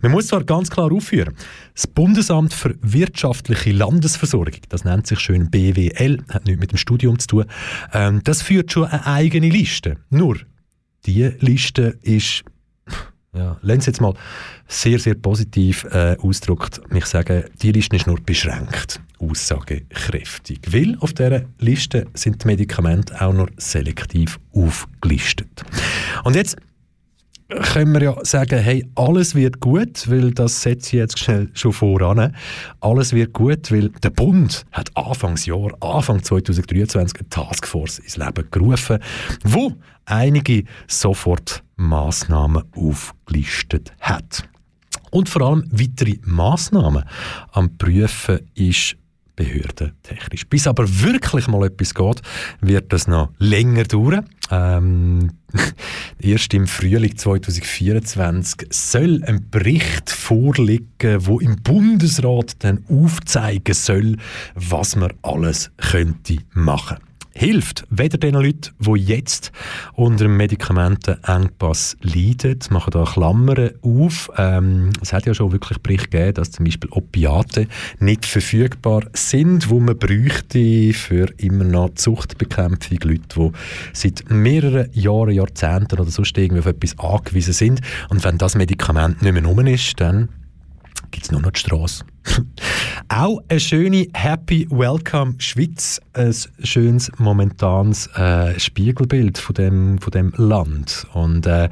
Man 0.00 0.12
muss 0.12 0.28
zwar 0.28 0.44
ganz 0.44 0.70
klar 0.70 0.92
aufführen, 0.92 1.34
das 1.74 1.86
Bundesamt 1.86 2.52
für 2.52 2.74
wirtschaftliche 2.82 3.72
Landesversorgung, 3.72 4.60
das 4.68 4.84
nennt 4.84 5.06
sich 5.06 5.20
schön 5.20 5.50
BWL, 5.50 6.22
hat 6.28 6.46
nichts 6.46 6.60
mit 6.60 6.72
dem 6.72 6.78
Studium 6.78 7.18
zu 7.18 7.26
tun, 7.26 7.44
ähm, 7.92 8.20
das 8.24 8.42
führt 8.42 8.72
schon 8.72 8.84
eine 8.84 9.06
eigene 9.06 9.48
Liste. 9.48 9.96
Nur, 10.10 10.38
diese 11.06 11.36
Liste 11.40 11.98
ist 12.02 12.44
ja, 13.34 13.56
Lenz 13.62 13.86
jetzt 13.86 14.00
mal 14.00 14.14
sehr, 14.68 14.98
sehr 14.98 15.14
positiv 15.14 15.84
äh, 15.84 16.16
ausdrückt. 16.20 16.82
Ich 16.94 17.06
sage, 17.06 17.50
die 17.62 17.72
Liste 17.72 17.96
ist 17.96 18.06
nur 18.06 18.20
beschränkt 18.20 19.00
aussagekräftig, 19.18 20.60
weil 20.70 20.96
auf 21.00 21.14
dieser 21.14 21.42
Liste 21.58 22.06
sind 22.12 22.42
die 22.42 22.46
Medikamente 22.48 23.18
auch 23.20 23.32
nur 23.32 23.48
selektiv 23.56 24.38
aufgelistet. 24.52 25.64
Und 26.24 26.36
jetzt 26.36 26.56
können 27.72 27.92
wir 27.92 28.02
ja 28.02 28.24
sagen, 28.24 28.58
hey, 28.58 28.86
alles 28.94 29.34
wird 29.34 29.60
gut, 29.60 30.08
weil 30.10 30.32
das 30.32 30.62
setze 30.62 30.88
ich 30.88 31.00
jetzt 31.00 31.18
schnell 31.18 31.50
schon 31.54 31.72
voran. 31.72 32.34
Alles 32.80 33.12
wird 33.12 33.32
gut, 33.32 33.70
weil 33.70 33.88
der 34.02 34.10
Bund 34.10 34.64
hat 34.72 34.96
Anfangsjahr, 34.96 35.70
Anfang 35.80 36.22
2023 36.22 37.20
eine 37.20 37.28
Taskforce 37.28 37.98
ins 37.98 38.16
Leben 38.16 38.48
gerufen, 38.50 38.98
wo 39.44 39.72
einige 40.04 40.64
sofort 40.86 41.62
Maßnahmen 41.76 42.64
aufgelistet 42.74 43.92
hat. 44.00 44.44
Und 45.10 45.28
vor 45.28 45.42
allem 45.42 45.64
weitere 45.70 46.16
Maßnahmen 46.24 47.04
am 47.52 47.76
Prüfen 47.76 48.40
ist 48.54 48.96
behördentechnisch. 49.36 50.46
Bis 50.46 50.66
aber 50.66 50.84
wirklich 51.02 51.48
mal 51.48 51.66
etwas 51.66 51.94
geht, 51.94 52.22
wird 52.60 52.92
das 52.92 53.06
noch 53.06 53.30
länger 53.38 53.84
dauern. 53.84 54.28
Ähm, 54.50 55.32
erst 56.18 56.54
im 56.54 56.66
Frühling 56.66 57.16
2024 57.16 58.68
soll 58.70 59.22
ein 59.24 59.48
Bericht 59.50 60.10
vorliegen, 60.10 61.26
wo 61.26 61.40
im 61.40 61.56
Bundesrat 61.62 62.56
dann 62.64 62.84
aufzeigen 62.88 63.74
soll, 63.74 64.16
was 64.54 64.96
man 64.96 65.12
alles 65.22 65.70
könnte 65.76 66.38
machen 66.52 66.98
hilft 67.34 67.84
weder 67.90 68.18
den 68.18 68.34
Leuten, 68.34 68.70
die 68.78 69.00
jetzt 69.00 69.52
unter 69.94 70.24
einem 70.24 70.36
Medikamentenengpass 70.36 71.96
leiden, 72.00 72.58
machen 72.70 72.90
da 72.90 73.04
Klammern 73.04 73.70
auf. 73.82 74.30
Ähm, 74.36 74.90
es 75.00 75.12
hat 75.12 75.26
ja 75.26 75.34
schon 75.34 75.52
wirklich 75.52 75.78
Bericht 75.78 76.10
gegeben, 76.10 76.34
dass 76.34 76.50
zum 76.50 76.64
Beispiel 76.64 76.90
Opiate 76.90 77.66
nicht 77.98 78.26
verfügbar 78.26 79.04
sind, 79.14 79.70
wo 79.70 79.80
man 79.80 79.98
bräuchte 79.98 80.92
für 80.92 81.28
immer 81.38 81.64
noch 81.64 81.94
Zuchtbekämpfung, 81.94 82.98
Leute, 83.02 83.22
die 83.36 83.50
seit 83.92 84.30
mehreren 84.30 84.88
Jahren, 84.92 85.30
Jahrzehnten 85.30 85.98
oder 85.98 86.10
sonst 86.10 86.36
irgendwie 86.36 86.60
auf 86.60 86.66
etwas 86.66 86.98
angewiesen 86.98 87.54
sind. 87.54 87.80
Und 88.08 88.24
wenn 88.24 88.38
das 88.38 88.54
Medikament 88.54 89.22
nicht 89.22 89.32
mehr 89.32 89.44
rum 89.44 89.66
ist, 89.66 90.00
dann 90.00 90.28
gibt 91.10 91.24
es 91.24 91.32
nur 91.32 91.40
noch 91.40 91.52
die 91.52 91.60
Straße. 91.60 92.04
Auch 93.08 93.40
eine 93.48 93.60
schöne 93.60 94.06
Happy 94.14 94.66
Welcome 94.70 95.34
Schweiz, 95.38 96.00
ein 96.14 96.34
schönes 96.62 97.10
momentanes 97.18 98.06
äh, 98.16 98.58
Spiegelbild 98.58 99.38
von 99.38 99.54
dem, 99.54 99.98
von 99.98 100.10
dem 100.10 100.32
Land. 100.36 101.06
Und 101.12 101.46
äh, 101.46 101.68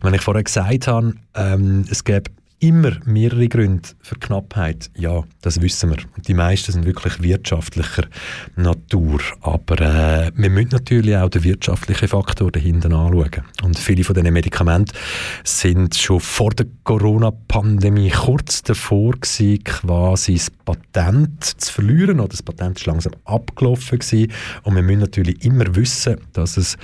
wenn 0.00 0.14
ich 0.14 0.22
vorher 0.22 0.44
gesagt 0.44 0.86
habe, 0.86 1.14
ähm, 1.34 1.84
es 1.90 2.04
gäbe 2.04 2.30
immer 2.60 2.96
mehrere 3.04 3.48
Gründe 3.48 3.88
für 4.00 4.16
Knappheit. 4.16 4.90
Ja, 4.96 5.22
das 5.42 5.60
wissen 5.60 5.90
wir. 5.90 5.98
Die 6.26 6.34
meisten 6.34 6.72
sind 6.72 6.86
wirklich 6.86 7.22
wirtschaftlicher 7.22 8.04
Natur. 8.56 9.20
Aber 9.42 9.80
äh, 9.80 10.32
wir 10.34 10.50
müssen 10.50 10.70
natürlich 10.72 11.16
auch 11.16 11.28
den 11.28 11.44
wirtschaftlichen 11.44 12.08
Faktor 12.08 12.50
dahinter 12.50 12.90
anschauen. 12.90 13.44
Und 13.62 13.78
viele 13.78 14.02
von 14.04 14.14
diesen 14.14 14.32
Medikamenten 14.32 14.96
sind 15.44 15.94
schon 15.94 16.20
vor 16.20 16.50
der 16.50 16.66
Corona-Pandemie 16.84 18.10
kurz 18.10 18.62
davor 18.62 19.12
gewesen, 19.12 19.62
quasi 19.64 20.34
das 20.34 20.50
Patent 20.50 21.44
zu 21.44 21.72
verlieren. 21.72 22.18
Oder 22.18 22.30
das 22.30 22.42
Patent 22.42 22.78
ist 22.78 22.86
langsam 22.86 23.12
abgelaufen 23.24 23.98
gewesen. 23.98 24.32
Und 24.64 24.74
wir 24.74 24.82
müssen 24.82 25.00
natürlich 25.00 25.44
immer 25.44 25.74
wissen, 25.76 26.16
dass 26.32 26.56
es 26.56 26.76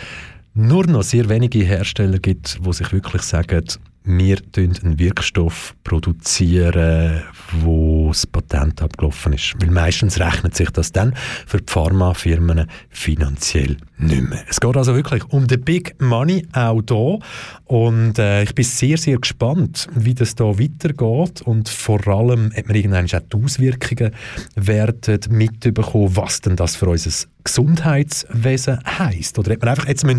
nur 0.54 0.87
noch 0.87 1.02
sehr 1.02 1.28
wenige 1.28 1.64
Hersteller 1.64 2.20
gibt, 2.20 2.60
die 2.64 2.72
sich 2.72 2.92
wirklich 2.92 3.22
sagen, 3.22 3.64
wir 4.04 4.38
einen 4.56 4.98
Wirkstoff, 4.98 5.74
produzieren, 5.82 7.22
wo 7.60 8.08
das 8.08 8.26
Patent 8.26 8.82
abgelaufen 8.82 9.32
ist. 9.32 9.54
Weil 9.58 9.70
meistens 9.70 10.20
rechnet 10.20 10.54
sich 10.54 10.70
das 10.70 10.92
dann 10.92 11.14
für 11.46 11.58
die 11.58 11.72
Pharmafirmen 11.72 12.66
finanziell 12.90 13.78
nicht 13.96 14.28
mehr. 14.28 14.44
Es 14.48 14.60
geht 14.60 14.76
also 14.76 14.94
wirklich 14.94 15.24
um 15.30 15.46
den 15.46 15.62
Big 15.62 16.00
Money 16.02 16.46
auch 16.52 16.82
hier. 16.86 17.18
Und 17.64 18.18
äh, 18.18 18.42
ich 18.42 18.54
bin 18.54 18.64
sehr, 18.64 18.98
sehr 18.98 19.18
gespannt, 19.18 19.88
wie 19.94 20.14
das 20.14 20.34
da 20.34 20.58
weitergeht. 20.58 21.40
Und 21.42 21.70
vor 21.70 22.06
allem 22.06 22.52
hat 22.54 22.66
man 22.66 22.76
irgendwann 22.76 23.06
auch 23.06 23.20
die 23.32 23.42
Auswirkungen 23.42 24.10
werden 24.54 25.20
mitbekommen, 25.30 26.14
was 26.14 26.42
denn 26.42 26.56
das 26.56 26.76
für 26.76 26.88
unser 26.88 27.26
Gesundheitswesen 27.42 28.80
heisst. 28.98 29.38
Oder 29.38 29.52
hat 29.52 29.60
man 29.60 29.68
einfach 29.70 29.88
jetzt 29.88 30.04
die 30.04 30.18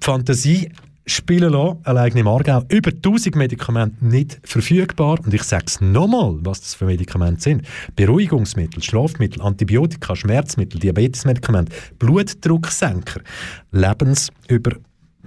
Fantasie 0.00 0.70
spielen 1.06 1.52
lassen, 1.52 1.78
allein 1.84 2.16
im 2.16 2.28
Aargau. 2.28 2.62
Über 2.68 2.90
1000 2.90 3.36
Medikamente 3.36 4.04
nicht 4.04 4.40
verfügbar. 4.44 5.18
Und 5.24 5.34
ich 5.34 5.42
sage 5.42 5.64
es 5.66 5.80
nochmal, 5.80 6.38
was 6.40 6.60
das 6.60 6.74
für 6.74 6.86
Medikamente 6.86 7.42
sind. 7.42 7.62
Beruhigungsmittel, 7.96 8.82
Schlafmittel, 8.82 9.42
Antibiotika, 9.42 10.16
Schmerzmittel, 10.16 10.80
Diabetesmedikamente, 10.80 11.72
Blutdrucksenker, 11.98 13.20
Lebens 13.72 14.30
über 14.48 14.72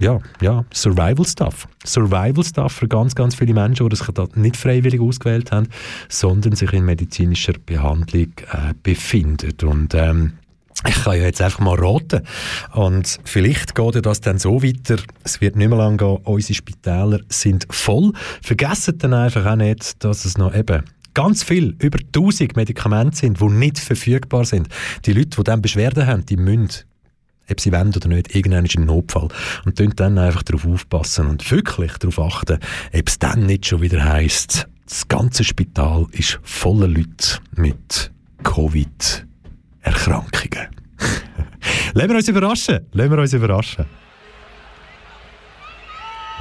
ja, 0.00 0.20
ja, 0.40 0.64
Survival 0.72 1.26
Stuff. 1.26 1.66
Survival 1.84 2.44
Stuff 2.44 2.72
für 2.72 2.86
ganz, 2.86 3.16
ganz 3.16 3.34
viele 3.34 3.52
Menschen, 3.52 3.88
die 3.88 3.96
sich 3.96 4.06
das 4.06 4.28
nicht 4.36 4.56
freiwillig 4.56 5.00
ausgewählt 5.00 5.50
haben, 5.50 5.68
sondern 6.08 6.54
sich 6.54 6.72
in 6.72 6.84
medizinischer 6.84 7.54
Behandlung 7.66 8.32
äh, 8.52 8.74
befinden. 8.82 9.68
Und 9.68 9.94
ähm, 9.94 10.34
ich 10.86 10.94
kann 11.02 11.16
ja 11.16 11.24
jetzt 11.24 11.42
einfach 11.42 11.60
mal 11.60 11.76
raten. 11.76 12.22
Und 12.72 13.18
vielleicht 13.24 13.74
geht 13.74 14.06
das 14.06 14.20
dann 14.20 14.38
so 14.38 14.62
weiter, 14.62 14.96
es 15.24 15.40
wird 15.40 15.56
nicht 15.56 15.68
mehr 15.68 15.78
lange 15.78 15.96
gehen, 15.96 16.18
unsere 16.24 16.54
Spitäler 16.54 17.20
sind 17.28 17.66
voll. 17.70 18.12
Vergessen 18.42 18.98
dann 18.98 19.14
einfach 19.14 19.44
auch 19.44 19.56
nicht, 19.56 20.04
dass 20.04 20.24
es 20.24 20.38
noch 20.38 20.54
eben 20.54 20.84
ganz 21.14 21.42
viel, 21.42 21.74
über 21.80 21.98
1000 21.98 22.54
Medikamente 22.56 23.16
sind, 23.16 23.40
die 23.40 23.46
nicht 23.46 23.78
verfügbar 23.80 24.44
sind. 24.44 24.68
Die 25.04 25.12
Leute, 25.12 25.30
die 25.36 25.44
dann 25.44 25.62
Beschwerden 25.62 26.06
haben, 26.06 26.26
die 26.26 26.36
müssen 26.36 26.84
ob 27.50 27.60
sie 27.60 27.72
wollen 27.72 27.94
oder 27.96 28.08
nicht, 28.08 28.34
irgendwann 28.34 28.66
ist 28.66 28.76
ein 28.76 28.84
Notfall. 28.84 29.28
Und 29.64 29.80
dann 29.98 30.18
einfach 30.18 30.42
darauf 30.42 30.66
aufpassen 30.66 31.28
und 31.28 31.50
wirklich 31.50 31.92
darauf 31.92 32.18
achten, 32.20 32.58
ob 32.92 33.08
es 33.08 33.18
dann 33.18 33.46
nicht 33.46 33.64
schon 33.64 33.80
wieder 33.80 34.04
heisst, 34.04 34.68
das 34.86 35.08
ganze 35.08 35.44
Spital 35.44 36.06
ist 36.12 36.38
voller 36.42 36.88
Leute 36.88 37.38
mit 37.56 38.12
Covid 38.42 39.26
Erkrankungen. 39.82 40.68
Lassen 41.94 42.08
wir 42.10 42.16
uns 42.16 42.28
überraschen. 42.28 42.86
Lassen 42.92 43.10
wir 43.10 43.18
uns 43.18 43.32
überraschen. 43.32 43.86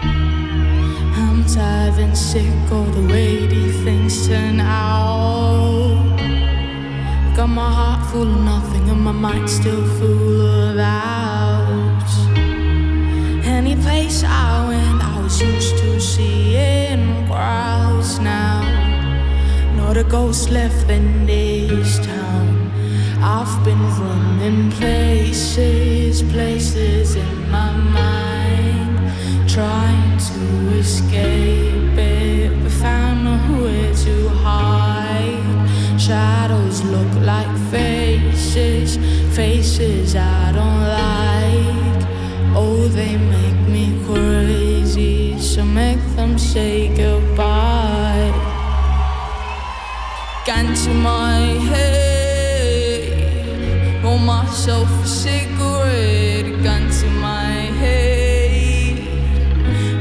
I'm 0.03 1.45
tired 1.45 1.97
and 1.99 2.15
sick 2.15 2.71
of 2.71 2.93
the 2.95 3.01
way 3.11 3.47
these 3.47 3.83
things 3.83 4.27
turn 4.27 4.59
out. 4.59 6.17
Got 7.35 7.49
my 7.49 7.71
heart 7.71 8.05
full 8.11 8.23
of 8.23 8.41
nothing 8.43 8.89
and 8.89 9.01
my 9.01 9.11
mind 9.11 9.49
still 9.49 9.85
full 9.99 10.41
of 10.41 10.75
doubts. 10.75 12.17
Any 13.45 13.75
place 13.75 14.23
I 14.23 14.67
went, 14.67 15.03
I 15.03 15.21
was 15.21 15.41
used 15.41 15.77
to 15.77 15.99
seeing 15.99 17.27
crowds 17.27 18.19
now. 18.19 18.61
Not 19.75 19.97
a 19.97 20.03
ghost 20.03 20.49
left 20.49 20.89
in 20.89 21.25
this 21.25 21.99
town. 21.99 22.16
I've 23.29 23.61
been 23.65 23.83
running 23.99 24.71
places, 24.71 26.23
places 26.23 27.17
in 27.17 27.51
my 27.51 27.73
mind, 27.73 29.49
trying 29.49 30.17
to 30.17 30.77
escape 30.77 31.97
it, 31.97 32.63
but 32.63 32.71
found 32.71 33.25
nowhere 33.25 33.93
to 33.93 34.29
hide. 34.29 35.99
Shadows 35.99 36.81
look 36.85 37.13
like 37.25 37.53
faces, 37.69 38.95
faces 39.35 40.15
I 40.15 40.53
don't 40.53 40.83
like. 41.03 42.07
Oh, 42.55 42.87
they 42.87 43.17
make 43.17 43.59
me 43.67 44.01
crazy, 44.05 45.37
so 45.37 45.65
make 45.65 45.99
them 46.15 46.39
say 46.39 46.95
goodbye. 46.95 48.33
My 50.87 51.56
myself 54.67 54.91
a 55.01 55.07
cigarette, 55.07 56.61
gun 56.61 56.91
to 56.91 57.09
my 57.21 57.51
head. 57.81 58.97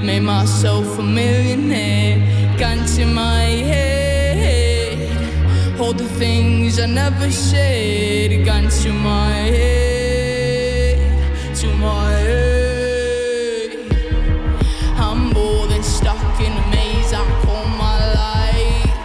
Made 0.02 0.24
myself 0.24 0.98
a 0.98 1.02
millionaire, 1.05 2.18
gun 2.59 2.85
to 2.96 3.07
my 3.07 3.44
head. 3.70 4.98
All 5.79 5.92
the 5.92 6.09
things 6.18 6.81
I 6.81 6.87
never 6.87 7.31
said, 7.31 8.44
gun 8.44 8.68
to 8.83 8.92
my 8.92 9.35
head, 9.59 10.98
to 11.59 11.68
my 11.76 12.11
head. 12.11 13.70
I'm 14.96 15.31
more 15.33 15.68
than 15.68 15.85
stuck 15.85 16.40
in 16.40 16.52
a 16.52 16.66
maze 16.72 17.12
I 17.12 17.24
call 17.44 17.66
my 17.87 17.98
life. 18.24 18.96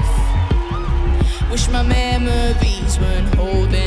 Wish 1.51 1.69
my 1.69 1.83
memories 1.83 2.97
weren't 2.99 3.35
holding 3.35 3.80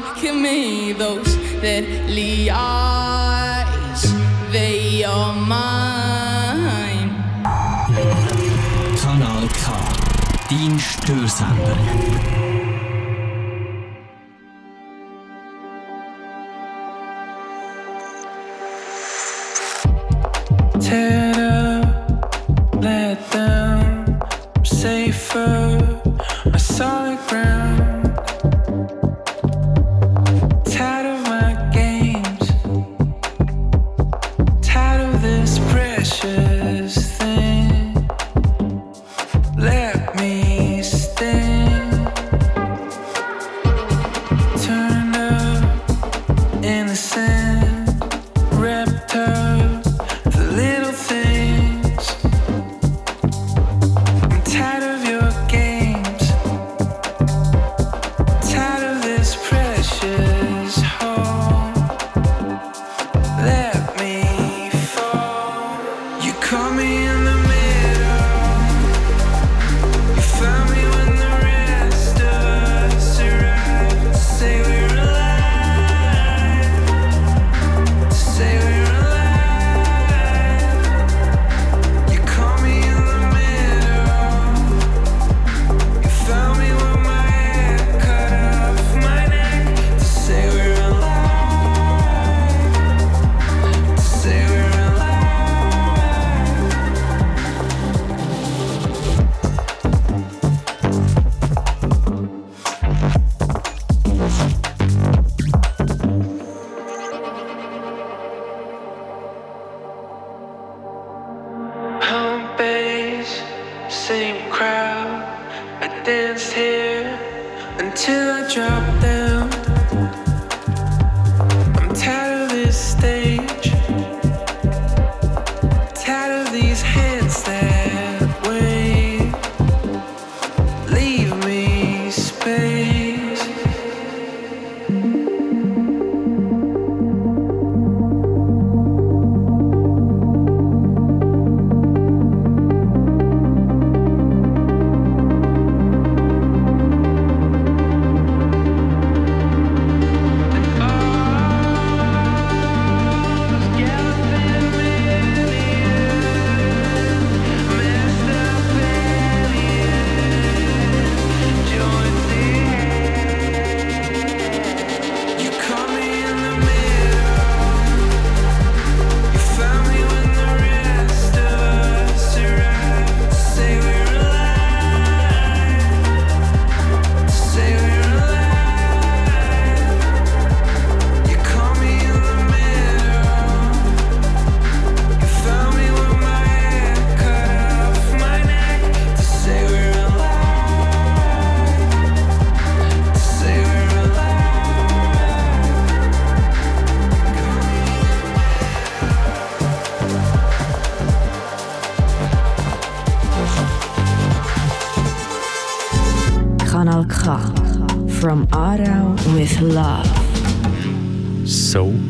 come 0.00 0.14
back 0.14 0.24
at 0.24 0.34
me. 0.34 0.92
Those 0.92 1.36
deadly 1.60 2.50
eyes, 2.50 4.02
they 4.52 5.04
are 5.04 5.34
mine. 5.34 7.10
Kanal 8.96 9.48
K, 9.48 9.72
dein 10.48 10.78
Störsender. 10.78 11.76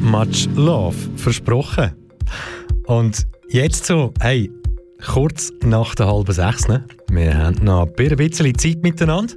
Much 0.00 0.48
Love 0.54 0.96
versprochen. 1.16 1.90
Und 2.86 3.26
jetzt 3.48 3.86
so, 3.86 4.14
hey, 4.20 4.48
kurz 5.04 5.52
nach 5.64 5.96
der 5.96 6.06
halben 6.06 6.32
sechs, 6.32 6.68
ne? 6.68 6.84
wir 7.10 7.36
haben 7.36 7.64
noch 7.64 7.88
ein 7.88 8.16
bisschen 8.16 8.56
Zeit 8.56 8.82
miteinander. 8.82 9.34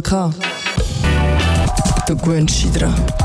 K. 0.01 0.31
Du 2.07 2.15
gewöhnst 2.15 2.63
dich 2.63 3.20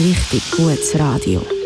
dran. 0.00 0.40
gutes 0.56 0.94
Radio. 0.94 1.59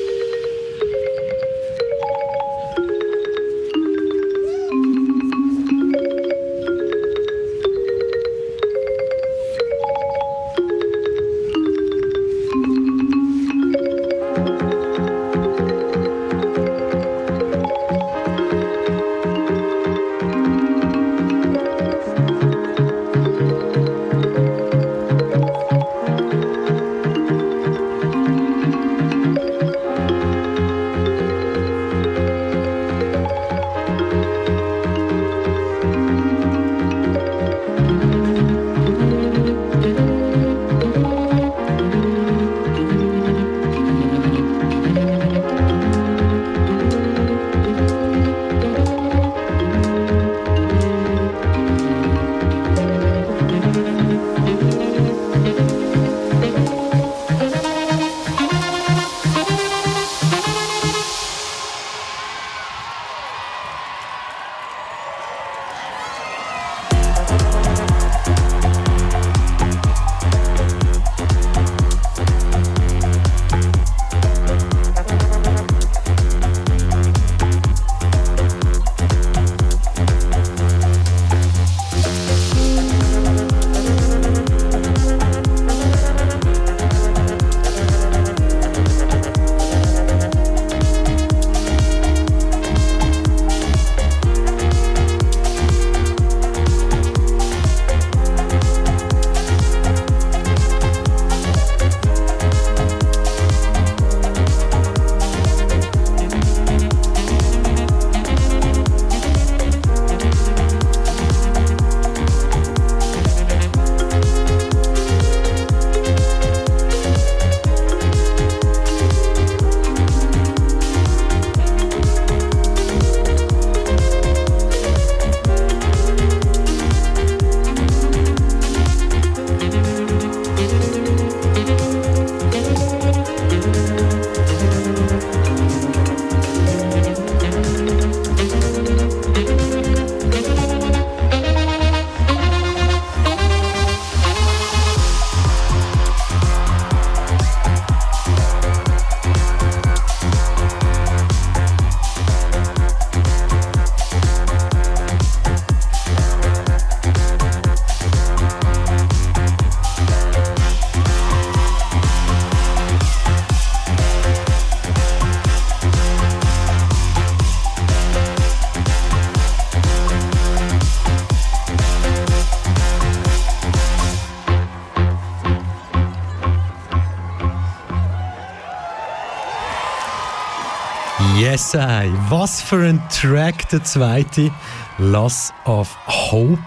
I. 181.75 182.13
Was 182.29 182.63
für 182.63 182.87
ein 182.87 183.03
Track, 183.09 183.69
der 183.69 183.83
zweite. 183.83 184.51
Loss 184.99 185.53
of 185.65 185.97
Hope. 186.07 186.59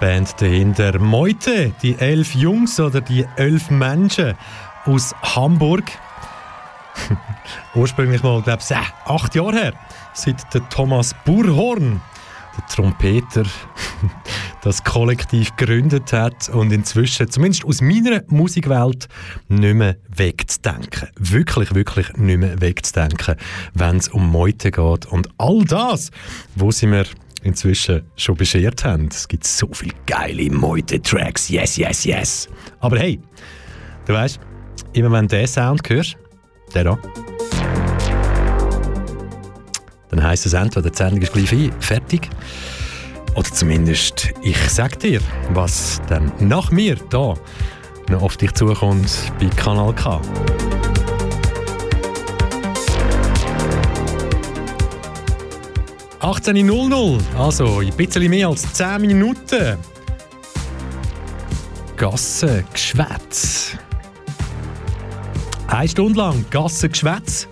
Band 0.00 0.40
dahinter. 0.40 0.98
Meute, 0.98 1.72
die 1.82 1.98
elf 1.98 2.34
Jungs 2.34 2.80
oder 2.80 3.00
die 3.00 3.26
elf 3.36 3.70
Menschen 3.70 4.34
aus 4.86 5.14
Hamburg. 5.22 5.84
Ursprünglich 7.74 8.22
mal, 8.22 8.40
glaube 8.42 8.62
ich, 8.62 8.76
acht 8.76 9.34
Jahre 9.34 9.52
her, 9.52 9.72
seit 10.14 10.54
der 10.54 10.68
Thomas 10.68 11.14
Burhorn, 11.24 12.00
der 12.56 12.66
Trompeter, 12.66 13.44
das 14.62 14.82
Kollektiv 14.84 15.54
gegründet 15.56 16.12
hat 16.12 16.48
und 16.48 16.72
inzwischen, 16.72 17.30
zumindest 17.30 17.64
aus 17.64 17.80
meiner 17.80 18.22
Musikwelt, 18.28 19.08
nicht 19.48 19.74
mehr 19.74 19.96
wegzudenken. 20.08 21.08
Wirklich, 21.18 21.74
wirklich 21.74 22.12
nicht 22.16 22.38
mehr 22.38 22.60
wegzudenken, 22.60 23.36
wenn 23.74 23.96
es 23.96 24.08
um 24.08 24.30
Meute 24.30 24.70
geht. 24.70 25.06
Und 25.06 25.28
all 25.38 25.64
das, 25.64 26.10
wo 26.54 26.70
sie 26.70 26.86
mir 26.86 27.04
inzwischen 27.42 28.02
schon 28.16 28.36
beschert 28.36 28.84
haben. 28.84 29.08
Es 29.10 29.28
gibt 29.28 29.46
so 29.46 29.68
viele 29.72 29.94
geile 30.06 30.50
Meute-Tracks. 30.50 31.48
Yes, 31.48 31.76
yes, 31.76 32.04
yes. 32.04 32.48
Aber 32.80 32.98
hey, 32.98 33.20
du 34.06 34.12
weißt, 34.12 34.40
immer 34.92 35.12
wenn 35.12 35.28
du 35.28 35.38
diesen 35.38 35.54
Sound 35.54 35.88
hörst, 35.88 36.16
der 36.74 36.84
da, 36.84 36.98
dann 40.10 40.22
heisst 40.22 40.46
es 40.46 40.52
entweder, 40.54 40.90
die 40.90 40.96
Sendung 40.96 41.22
ist 41.22 41.32
gleich 41.32 41.70
fertig 41.80 42.28
oder 43.34 43.50
zumindest, 43.52 44.32
ich 44.42 44.58
sag 44.68 44.98
dir, 44.98 45.20
was 45.52 46.00
dann 46.08 46.32
nach 46.38 46.70
mir 46.70 46.96
da 47.10 47.34
noch 48.08 48.22
auf 48.22 48.36
dich 48.36 48.52
zukommt 48.54 49.10
bei 49.38 49.46
Kanal 49.46 49.94
K. 49.94 50.20
«18.00, 56.20 57.20
also 57.38 57.78
ein 57.78 57.92
bisschen 57.96 58.28
mehr 58.28 58.48
als 58.48 58.72
10 58.72 59.00
Minuten. 59.00 59.78
Gassengeschwätz. 61.96 63.76
Eine 65.68 65.88
Stunde 65.88 66.18
lang 66.18 66.44
Gassengeschwätz 66.50 67.48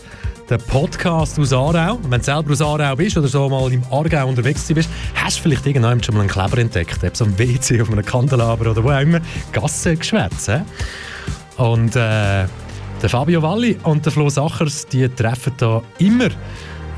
der 0.48 0.58
Podcast 0.58 1.38
aus 1.38 1.52
Aarau. 1.52 1.98
Wenn 2.08 2.20
du 2.20 2.24
selber 2.24 2.52
aus 2.52 2.60
Aarau 2.60 2.96
bist 2.96 3.16
oder 3.16 3.28
so 3.28 3.48
mal 3.48 3.72
im 3.72 3.82
Aargau 3.90 4.28
unterwegs 4.28 4.66
bist, 4.72 4.88
hast 5.14 5.38
du 5.38 5.42
vielleicht 5.42 5.66
irgendwann 5.66 6.02
schon 6.02 6.14
mal 6.14 6.22
einen 6.22 6.30
Kleber 6.30 6.58
entdeckt. 6.58 7.02
Ob 7.02 7.16
so 7.16 7.24
ein 7.24 7.38
WC 7.38 7.80
auf 7.80 7.90
einem 7.90 8.04
Kandelaber 8.04 8.70
oder 8.70 8.82
wo 8.82 8.90
auch 8.90 9.00
immer. 9.00 9.20
Gassengeschwätz. 9.52 10.50
Und 11.56 11.96
äh, 11.96 12.46
der 13.02 13.08
Fabio 13.08 13.42
Valli 13.42 13.76
und 13.82 14.04
der 14.04 14.12
Flo 14.12 14.28
Sachers, 14.28 14.86
die 14.86 15.08
treffen 15.08 15.52
da 15.58 15.82
immer 15.98 16.28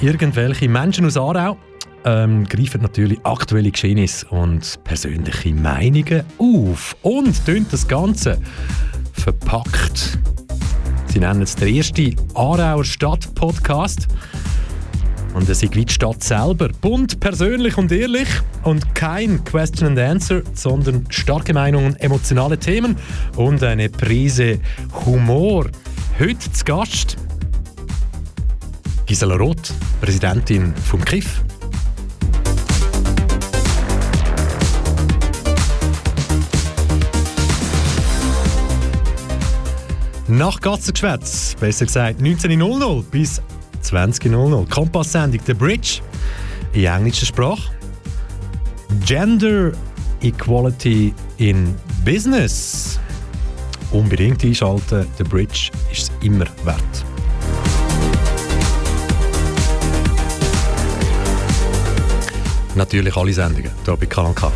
irgendwelche 0.01 0.69
Menschen 0.69 1.07
aus 1.07 1.17
Aarau, 1.17 1.57
ähm, 2.05 2.45
greifen 2.45 2.83
natürlich 2.83 3.19
aktuelle 3.25 3.71
Geschehnisse 3.71 4.27
und 4.29 4.79
persönliche 4.85 5.55
Meinungen 5.55 6.23
auf 6.39 6.97
und 7.03 7.45
tun 7.47 7.67
das 7.71 7.89
Ganze 7.89 8.39
verpackt 9.13 10.19
Sie 11.13 11.21
nennen 11.21 11.43
es 11.43 11.57
den 11.57 11.75
ersten 11.75 12.15
Aarauer 12.35 12.85
Stadt-Podcast. 12.85 14.09
Und 15.35 15.49
es 15.49 15.63
ist 15.63 15.75
wie 15.75 15.85
die 15.85 15.93
Stadt 15.93 16.23
selber. 16.23 16.69
Bunt, 16.81 17.21
persönlich 17.21 17.77
und 17.79 17.93
ehrlich. 17.93 18.29
Und 18.63 18.95
kein 18.95 19.43
Question 19.45 19.89
and 19.89 19.99
Answer, 19.99 20.43
sondern 20.55 21.07
starke 21.11 21.55
Meinungen, 21.55 21.97
emotionale 21.97 22.59
Themen 22.59 22.97
und 23.37 23.63
eine 23.63 23.89
Prise 23.89 24.59
Humor. 25.07 25.67
Heute 26.19 26.53
zu 26.53 26.65
Gast 26.65 27.17
Gisela 29.07 29.37
Roth, 29.37 29.73
Präsidentin 30.03 30.75
vom 30.85 31.03
KIF. 31.03 31.43
Nach 40.31 40.61
Katzengeschwätz, 40.61 41.57
besser 41.59 41.87
gesagt 41.87 42.21
19.00 42.21 43.03
bis 43.11 43.41
20.00. 43.83 44.69
Kompass-Sendung 44.69 45.41
The 45.47 45.55
Bridge 45.55 46.01
in 46.75 46.85
englischer 46.85 47.25
Sprache. 47.25 47.73
Gender 49.07 49.73
Equality 50.21 51.15
in 51.39 51.75
Business. 52.05 53.01
Unbedingt 53.91 54.45
einschalten, 54.45 55.07
The 55.17 55.25
Bridge 55.25 55.71
ist 55.91 56.03
es 56.03 56.13
immer 56.21 56.45
wert. 56.65 57.05
Natürlich 62.75 63.17
alle 63.17 63.33
Sendungen 63.33 63.71
hier 63.83 63.97
bei 63.97 64.05
Kanal 64.05 64.35
K. 64.35 64.53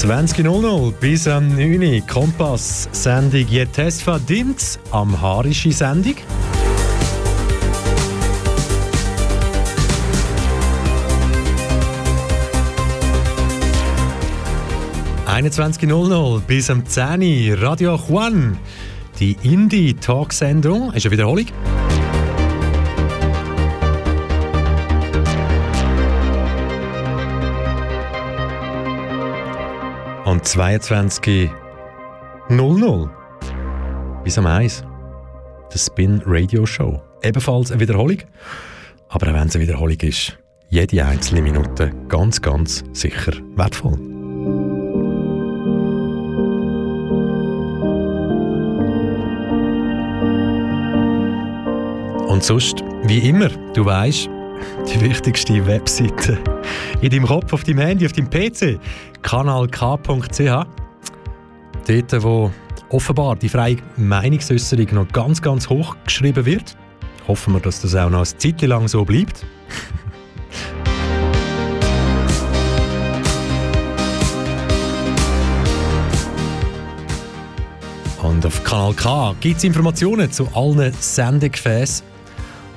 20.00 0.00 0.92
bis 0.92 1.28
am 1.28 1.54
9. 1.54 2.06
Kompass 2.06 2.88
Sendung 2.90 3.46
Jetes 3.46 4.00
verdient 4.00 4.78
amharische 4.92 5.72
Sendung. 5.72 6.14
(21.00 15.26 16.40
bis 16.46 16.70
am 16.70 16.86
10. 16.86 17.56
Radio 17.60 17.96
Juan. 17.96 18.56
Die 19.18 19.36
Indie-Talk-Sendung 19.42 20.94
ist 20.94 21.04
eine 21.04 21.12
Wiederholung. 21.12 21.44
Und 30.40 30.46
22.00 30.46 33.10
bis 34.24 34.38
am 34.38 34.46
1. 34.46 34.82
Der 35.70 35.78
Spin 35.78 36.22
Radio 36.24 36.64
Show. 36.64 37.02
Ebenfalls 37.22 37.70
eine 37.70 37.78
Wiederholung. 37.78 38.16
Aber 39.10 39.28
auch 39.28 39.34
wenn 39.34 39.48
es 39.48 39.54
eine 39.54 39.64
Wiederholung 39.64 39.98
ist, 40.00 40.38
jede 40.70 41.04
einzelne 41.04 41.42
Minute 41.42 41.92
ganz, 42.08 42.40
ganz 42.40 42.82
sicher 42.94 43.32
wertvoll. 43.54 43.98
Und 52.28 52.42
sonst, 52.42 52.82
wie 53.02 53.28
immer, 53.28 53.50
du 53.74 53.84
weißt, 53.84 54.30
die 54.86 55.00
wichtigste 55.00 55.66
Webseite 55.66 56.38
in 57.00 57.10
deinem 57.10 57.26
Kopf, 57.26 57.52
auf 57.52 57.64
deinem 57.64 57.78
Handy, 57.78 58.06
auf 58.06 58.12
deinem 58.12 58.30
PC, 58.30 58.78
kanalk.ch. 59.22 60.66
Dort, 61.86 62.22
wo 62.22 62.50
offenbar 62.90 63.36
die 63.36 63.48
freie 63.48 63.76
Meinungsäußerung 63.96 64.86
noch 64.92 65.08
ganz, 65.08 65.40
ganz 65.40 65.68
hoch 65.68 65.96
geschrieben 66.04 66.44
wird. 66.44 66.76
Hoffen 67.28 67.54
wir, 67.54 67.60
dass 67.60 67.80
das 67.80 67.94
auch 67.94 68.10
noch 68.10 68.18
eine 68.18 68.36
Zeit 68.36 68.60
lang 68.62 68.88
so 68.88 69.04
bleibt. 69.04 69.44
Und 78.22 78.44
auf 78.44 78.62
Kanal 78.64 78.94
K 78.94 79.34
gibt 79.40 79.58
es 79.58 79.64
Informationen 79.64 80.30
zu 80.30 80.46
allen 80.54 80.92
Sendegefäßen. 80.98 82.06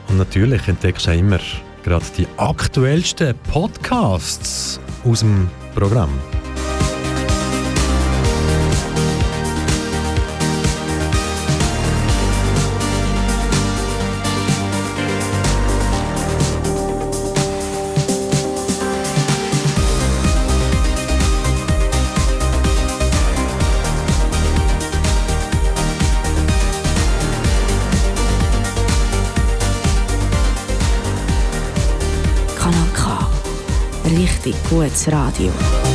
Und 0.09 0.17
natürlich 0.17 0.67
entdeckst 0.67 1.07
du 1.07 1.11
auch 1.11 1.15
immer 1.15 1.39
gerade 1.83 2.05
die 2.17 2.27
aktuellsten 2.37 3.35
Podcasts 3.51 4.79
aus 5.05 5.19
dem 5.19 5.49
Programm. 5.75 6.09
Gutes 34.83 35.07
Radio. 35.07 35.92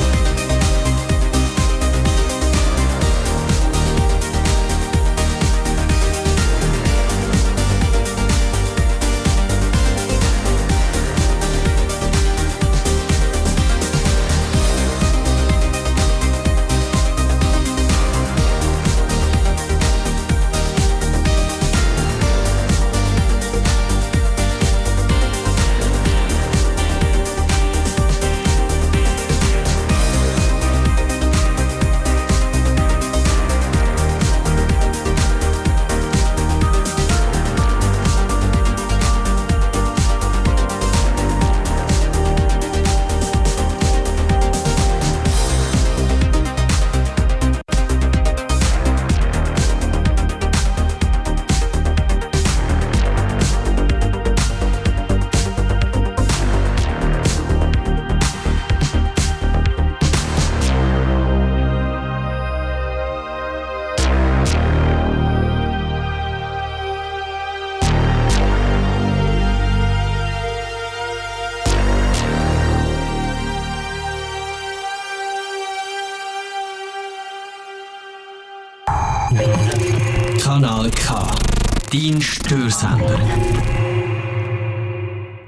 Störsender. 82.49 83.21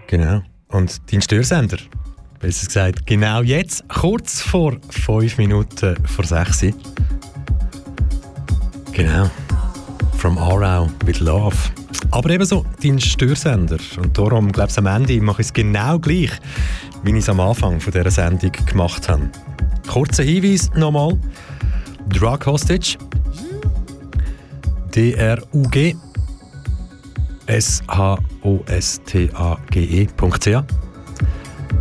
Genau. 0.06 0.42
Und 0.68 1.00
dein 1.10 1.22
Störsender, 1.22 1.78
besser 2.38 2.66
gesagt, 2.66 3.06
genau 3.06 3.40
jetzt, 3.40 3.88
kurz 3.88 4.42
vor 4.42 4.76
5 4.90 5.38
Minuten 5.38 5.96
vor 6.04 6.26
6 6.26 6.64
Uhr. 6.64 6.72
Genau. 8.92 9.30
From 10.18 10.36
Aarau 10.36 10.90
with 11.06 11.20
Love. 11.20 11.56
Aber 12.10 12.28
ebenso 12.28 12.66
dein 12.82 13.00
Störsender. 13.00 13.78
Und 13.96 14.18
darum, 14.18 14.52
glaube 14.52 14.68
ich, 14.70 14.76
am 14.76 14.84
Ende 14.84 15.22
mache 15.22 15.40
ich 15.40 15.46
es 15.46 15.54
genau 15.54 15.98
gleich, 15.98 16.32
wie 17.02 17.12
ich 17.12 17.16
es 17.16 17.30
am 17.30 17.40
Anfang 17.40 17.80
von 17.80 17.94
dieser 17.94 18.10
Sendung 18.10 18.52
gemacht 18.66 19.08
habe. 19.08 19.30
Kurzer 19.88 20.24
Hinweis 20.24 20.70
nochmal. 20.74 21.18
Drug 22.10 22.44
Hostage. 22.44 22.98
D-R-U-G. 24.94 25.96
S-H-O-S-T-A-G-E.ch. 27.50 28.62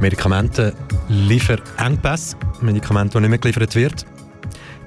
Medikamente 0.01 0.73
Lieferengpässe. 1.09 2.37
Medikamente, 2.61 3.19
die 3.19 3.21
nicht 3.21 3.29
mehr 3.29 3.37
geliefert 3.37 3.75
wird. 3.75 4.03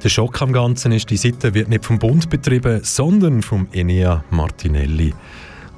Der 0.02 0.08
Schock 0.08 0.42
am 0.42 0.52
Ganzen 0.52 0.90
ist, 0.90 1.08
die 1.08 1.16
Seite 1.16 1.54
wird 1.54 1.68
nicht 1.68 1.84
vom 1.84 2.00
Bund 2.00 2.28
betrieben, 2.28 2.80
sondern 2.82 3.42
vom 3.42 3.68
Enea 3.72 4.24
Martinelli 4.30 5.14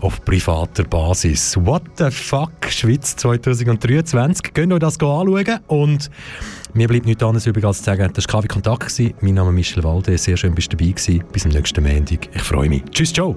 auf 0.01 0.25
privater 0.25 0.85
Basis. 0.85 1.55
What 1.61 1.83
the 1.99 2.11
fuck, 2.11 2.53
Schweiz 2.71 3.15
2023. 3.17 4.55
Könnt 4.55 4.73
ihr 4.73 4.79
das 4.79 4.95
anschauen 4.95 5.61
und 5.67 6.11
mir 6.73 6.89
bleibt 6.89 7.05
nichts 7.05 7.23
anderes 7.23 7.47
übrig 7.47 7.67
als 7.67 7.77
zu 7.79 7.85
sagen, 7.85 8.11
das 8.15 8.25
war 8.33 8.41
KW 8.41 8.49
Kontakt. 8.49 8.99
Mein 9.21 9.35
Name 9.35 9.51
ist 9.51 9.55
Michel 9.55 9.85
Walde, 9.85 10.17
sehr 10.17 10.39
schön, 10.39 10.55
bist 10.55 10.73
du 10.73 10.79
dabei 10.79 10.93
gewesen. 10.93 11.23
Bis 11.31 11.43
zum 11.43 11.53
nächsten 11.53 11.85
Montag. 11.85 12.31
Ich 12.35 12.43
freue 12.43 12.71
mich. 12.71 12.85
Tschüss, 12.91 13.13
ciao. 13.13 13.37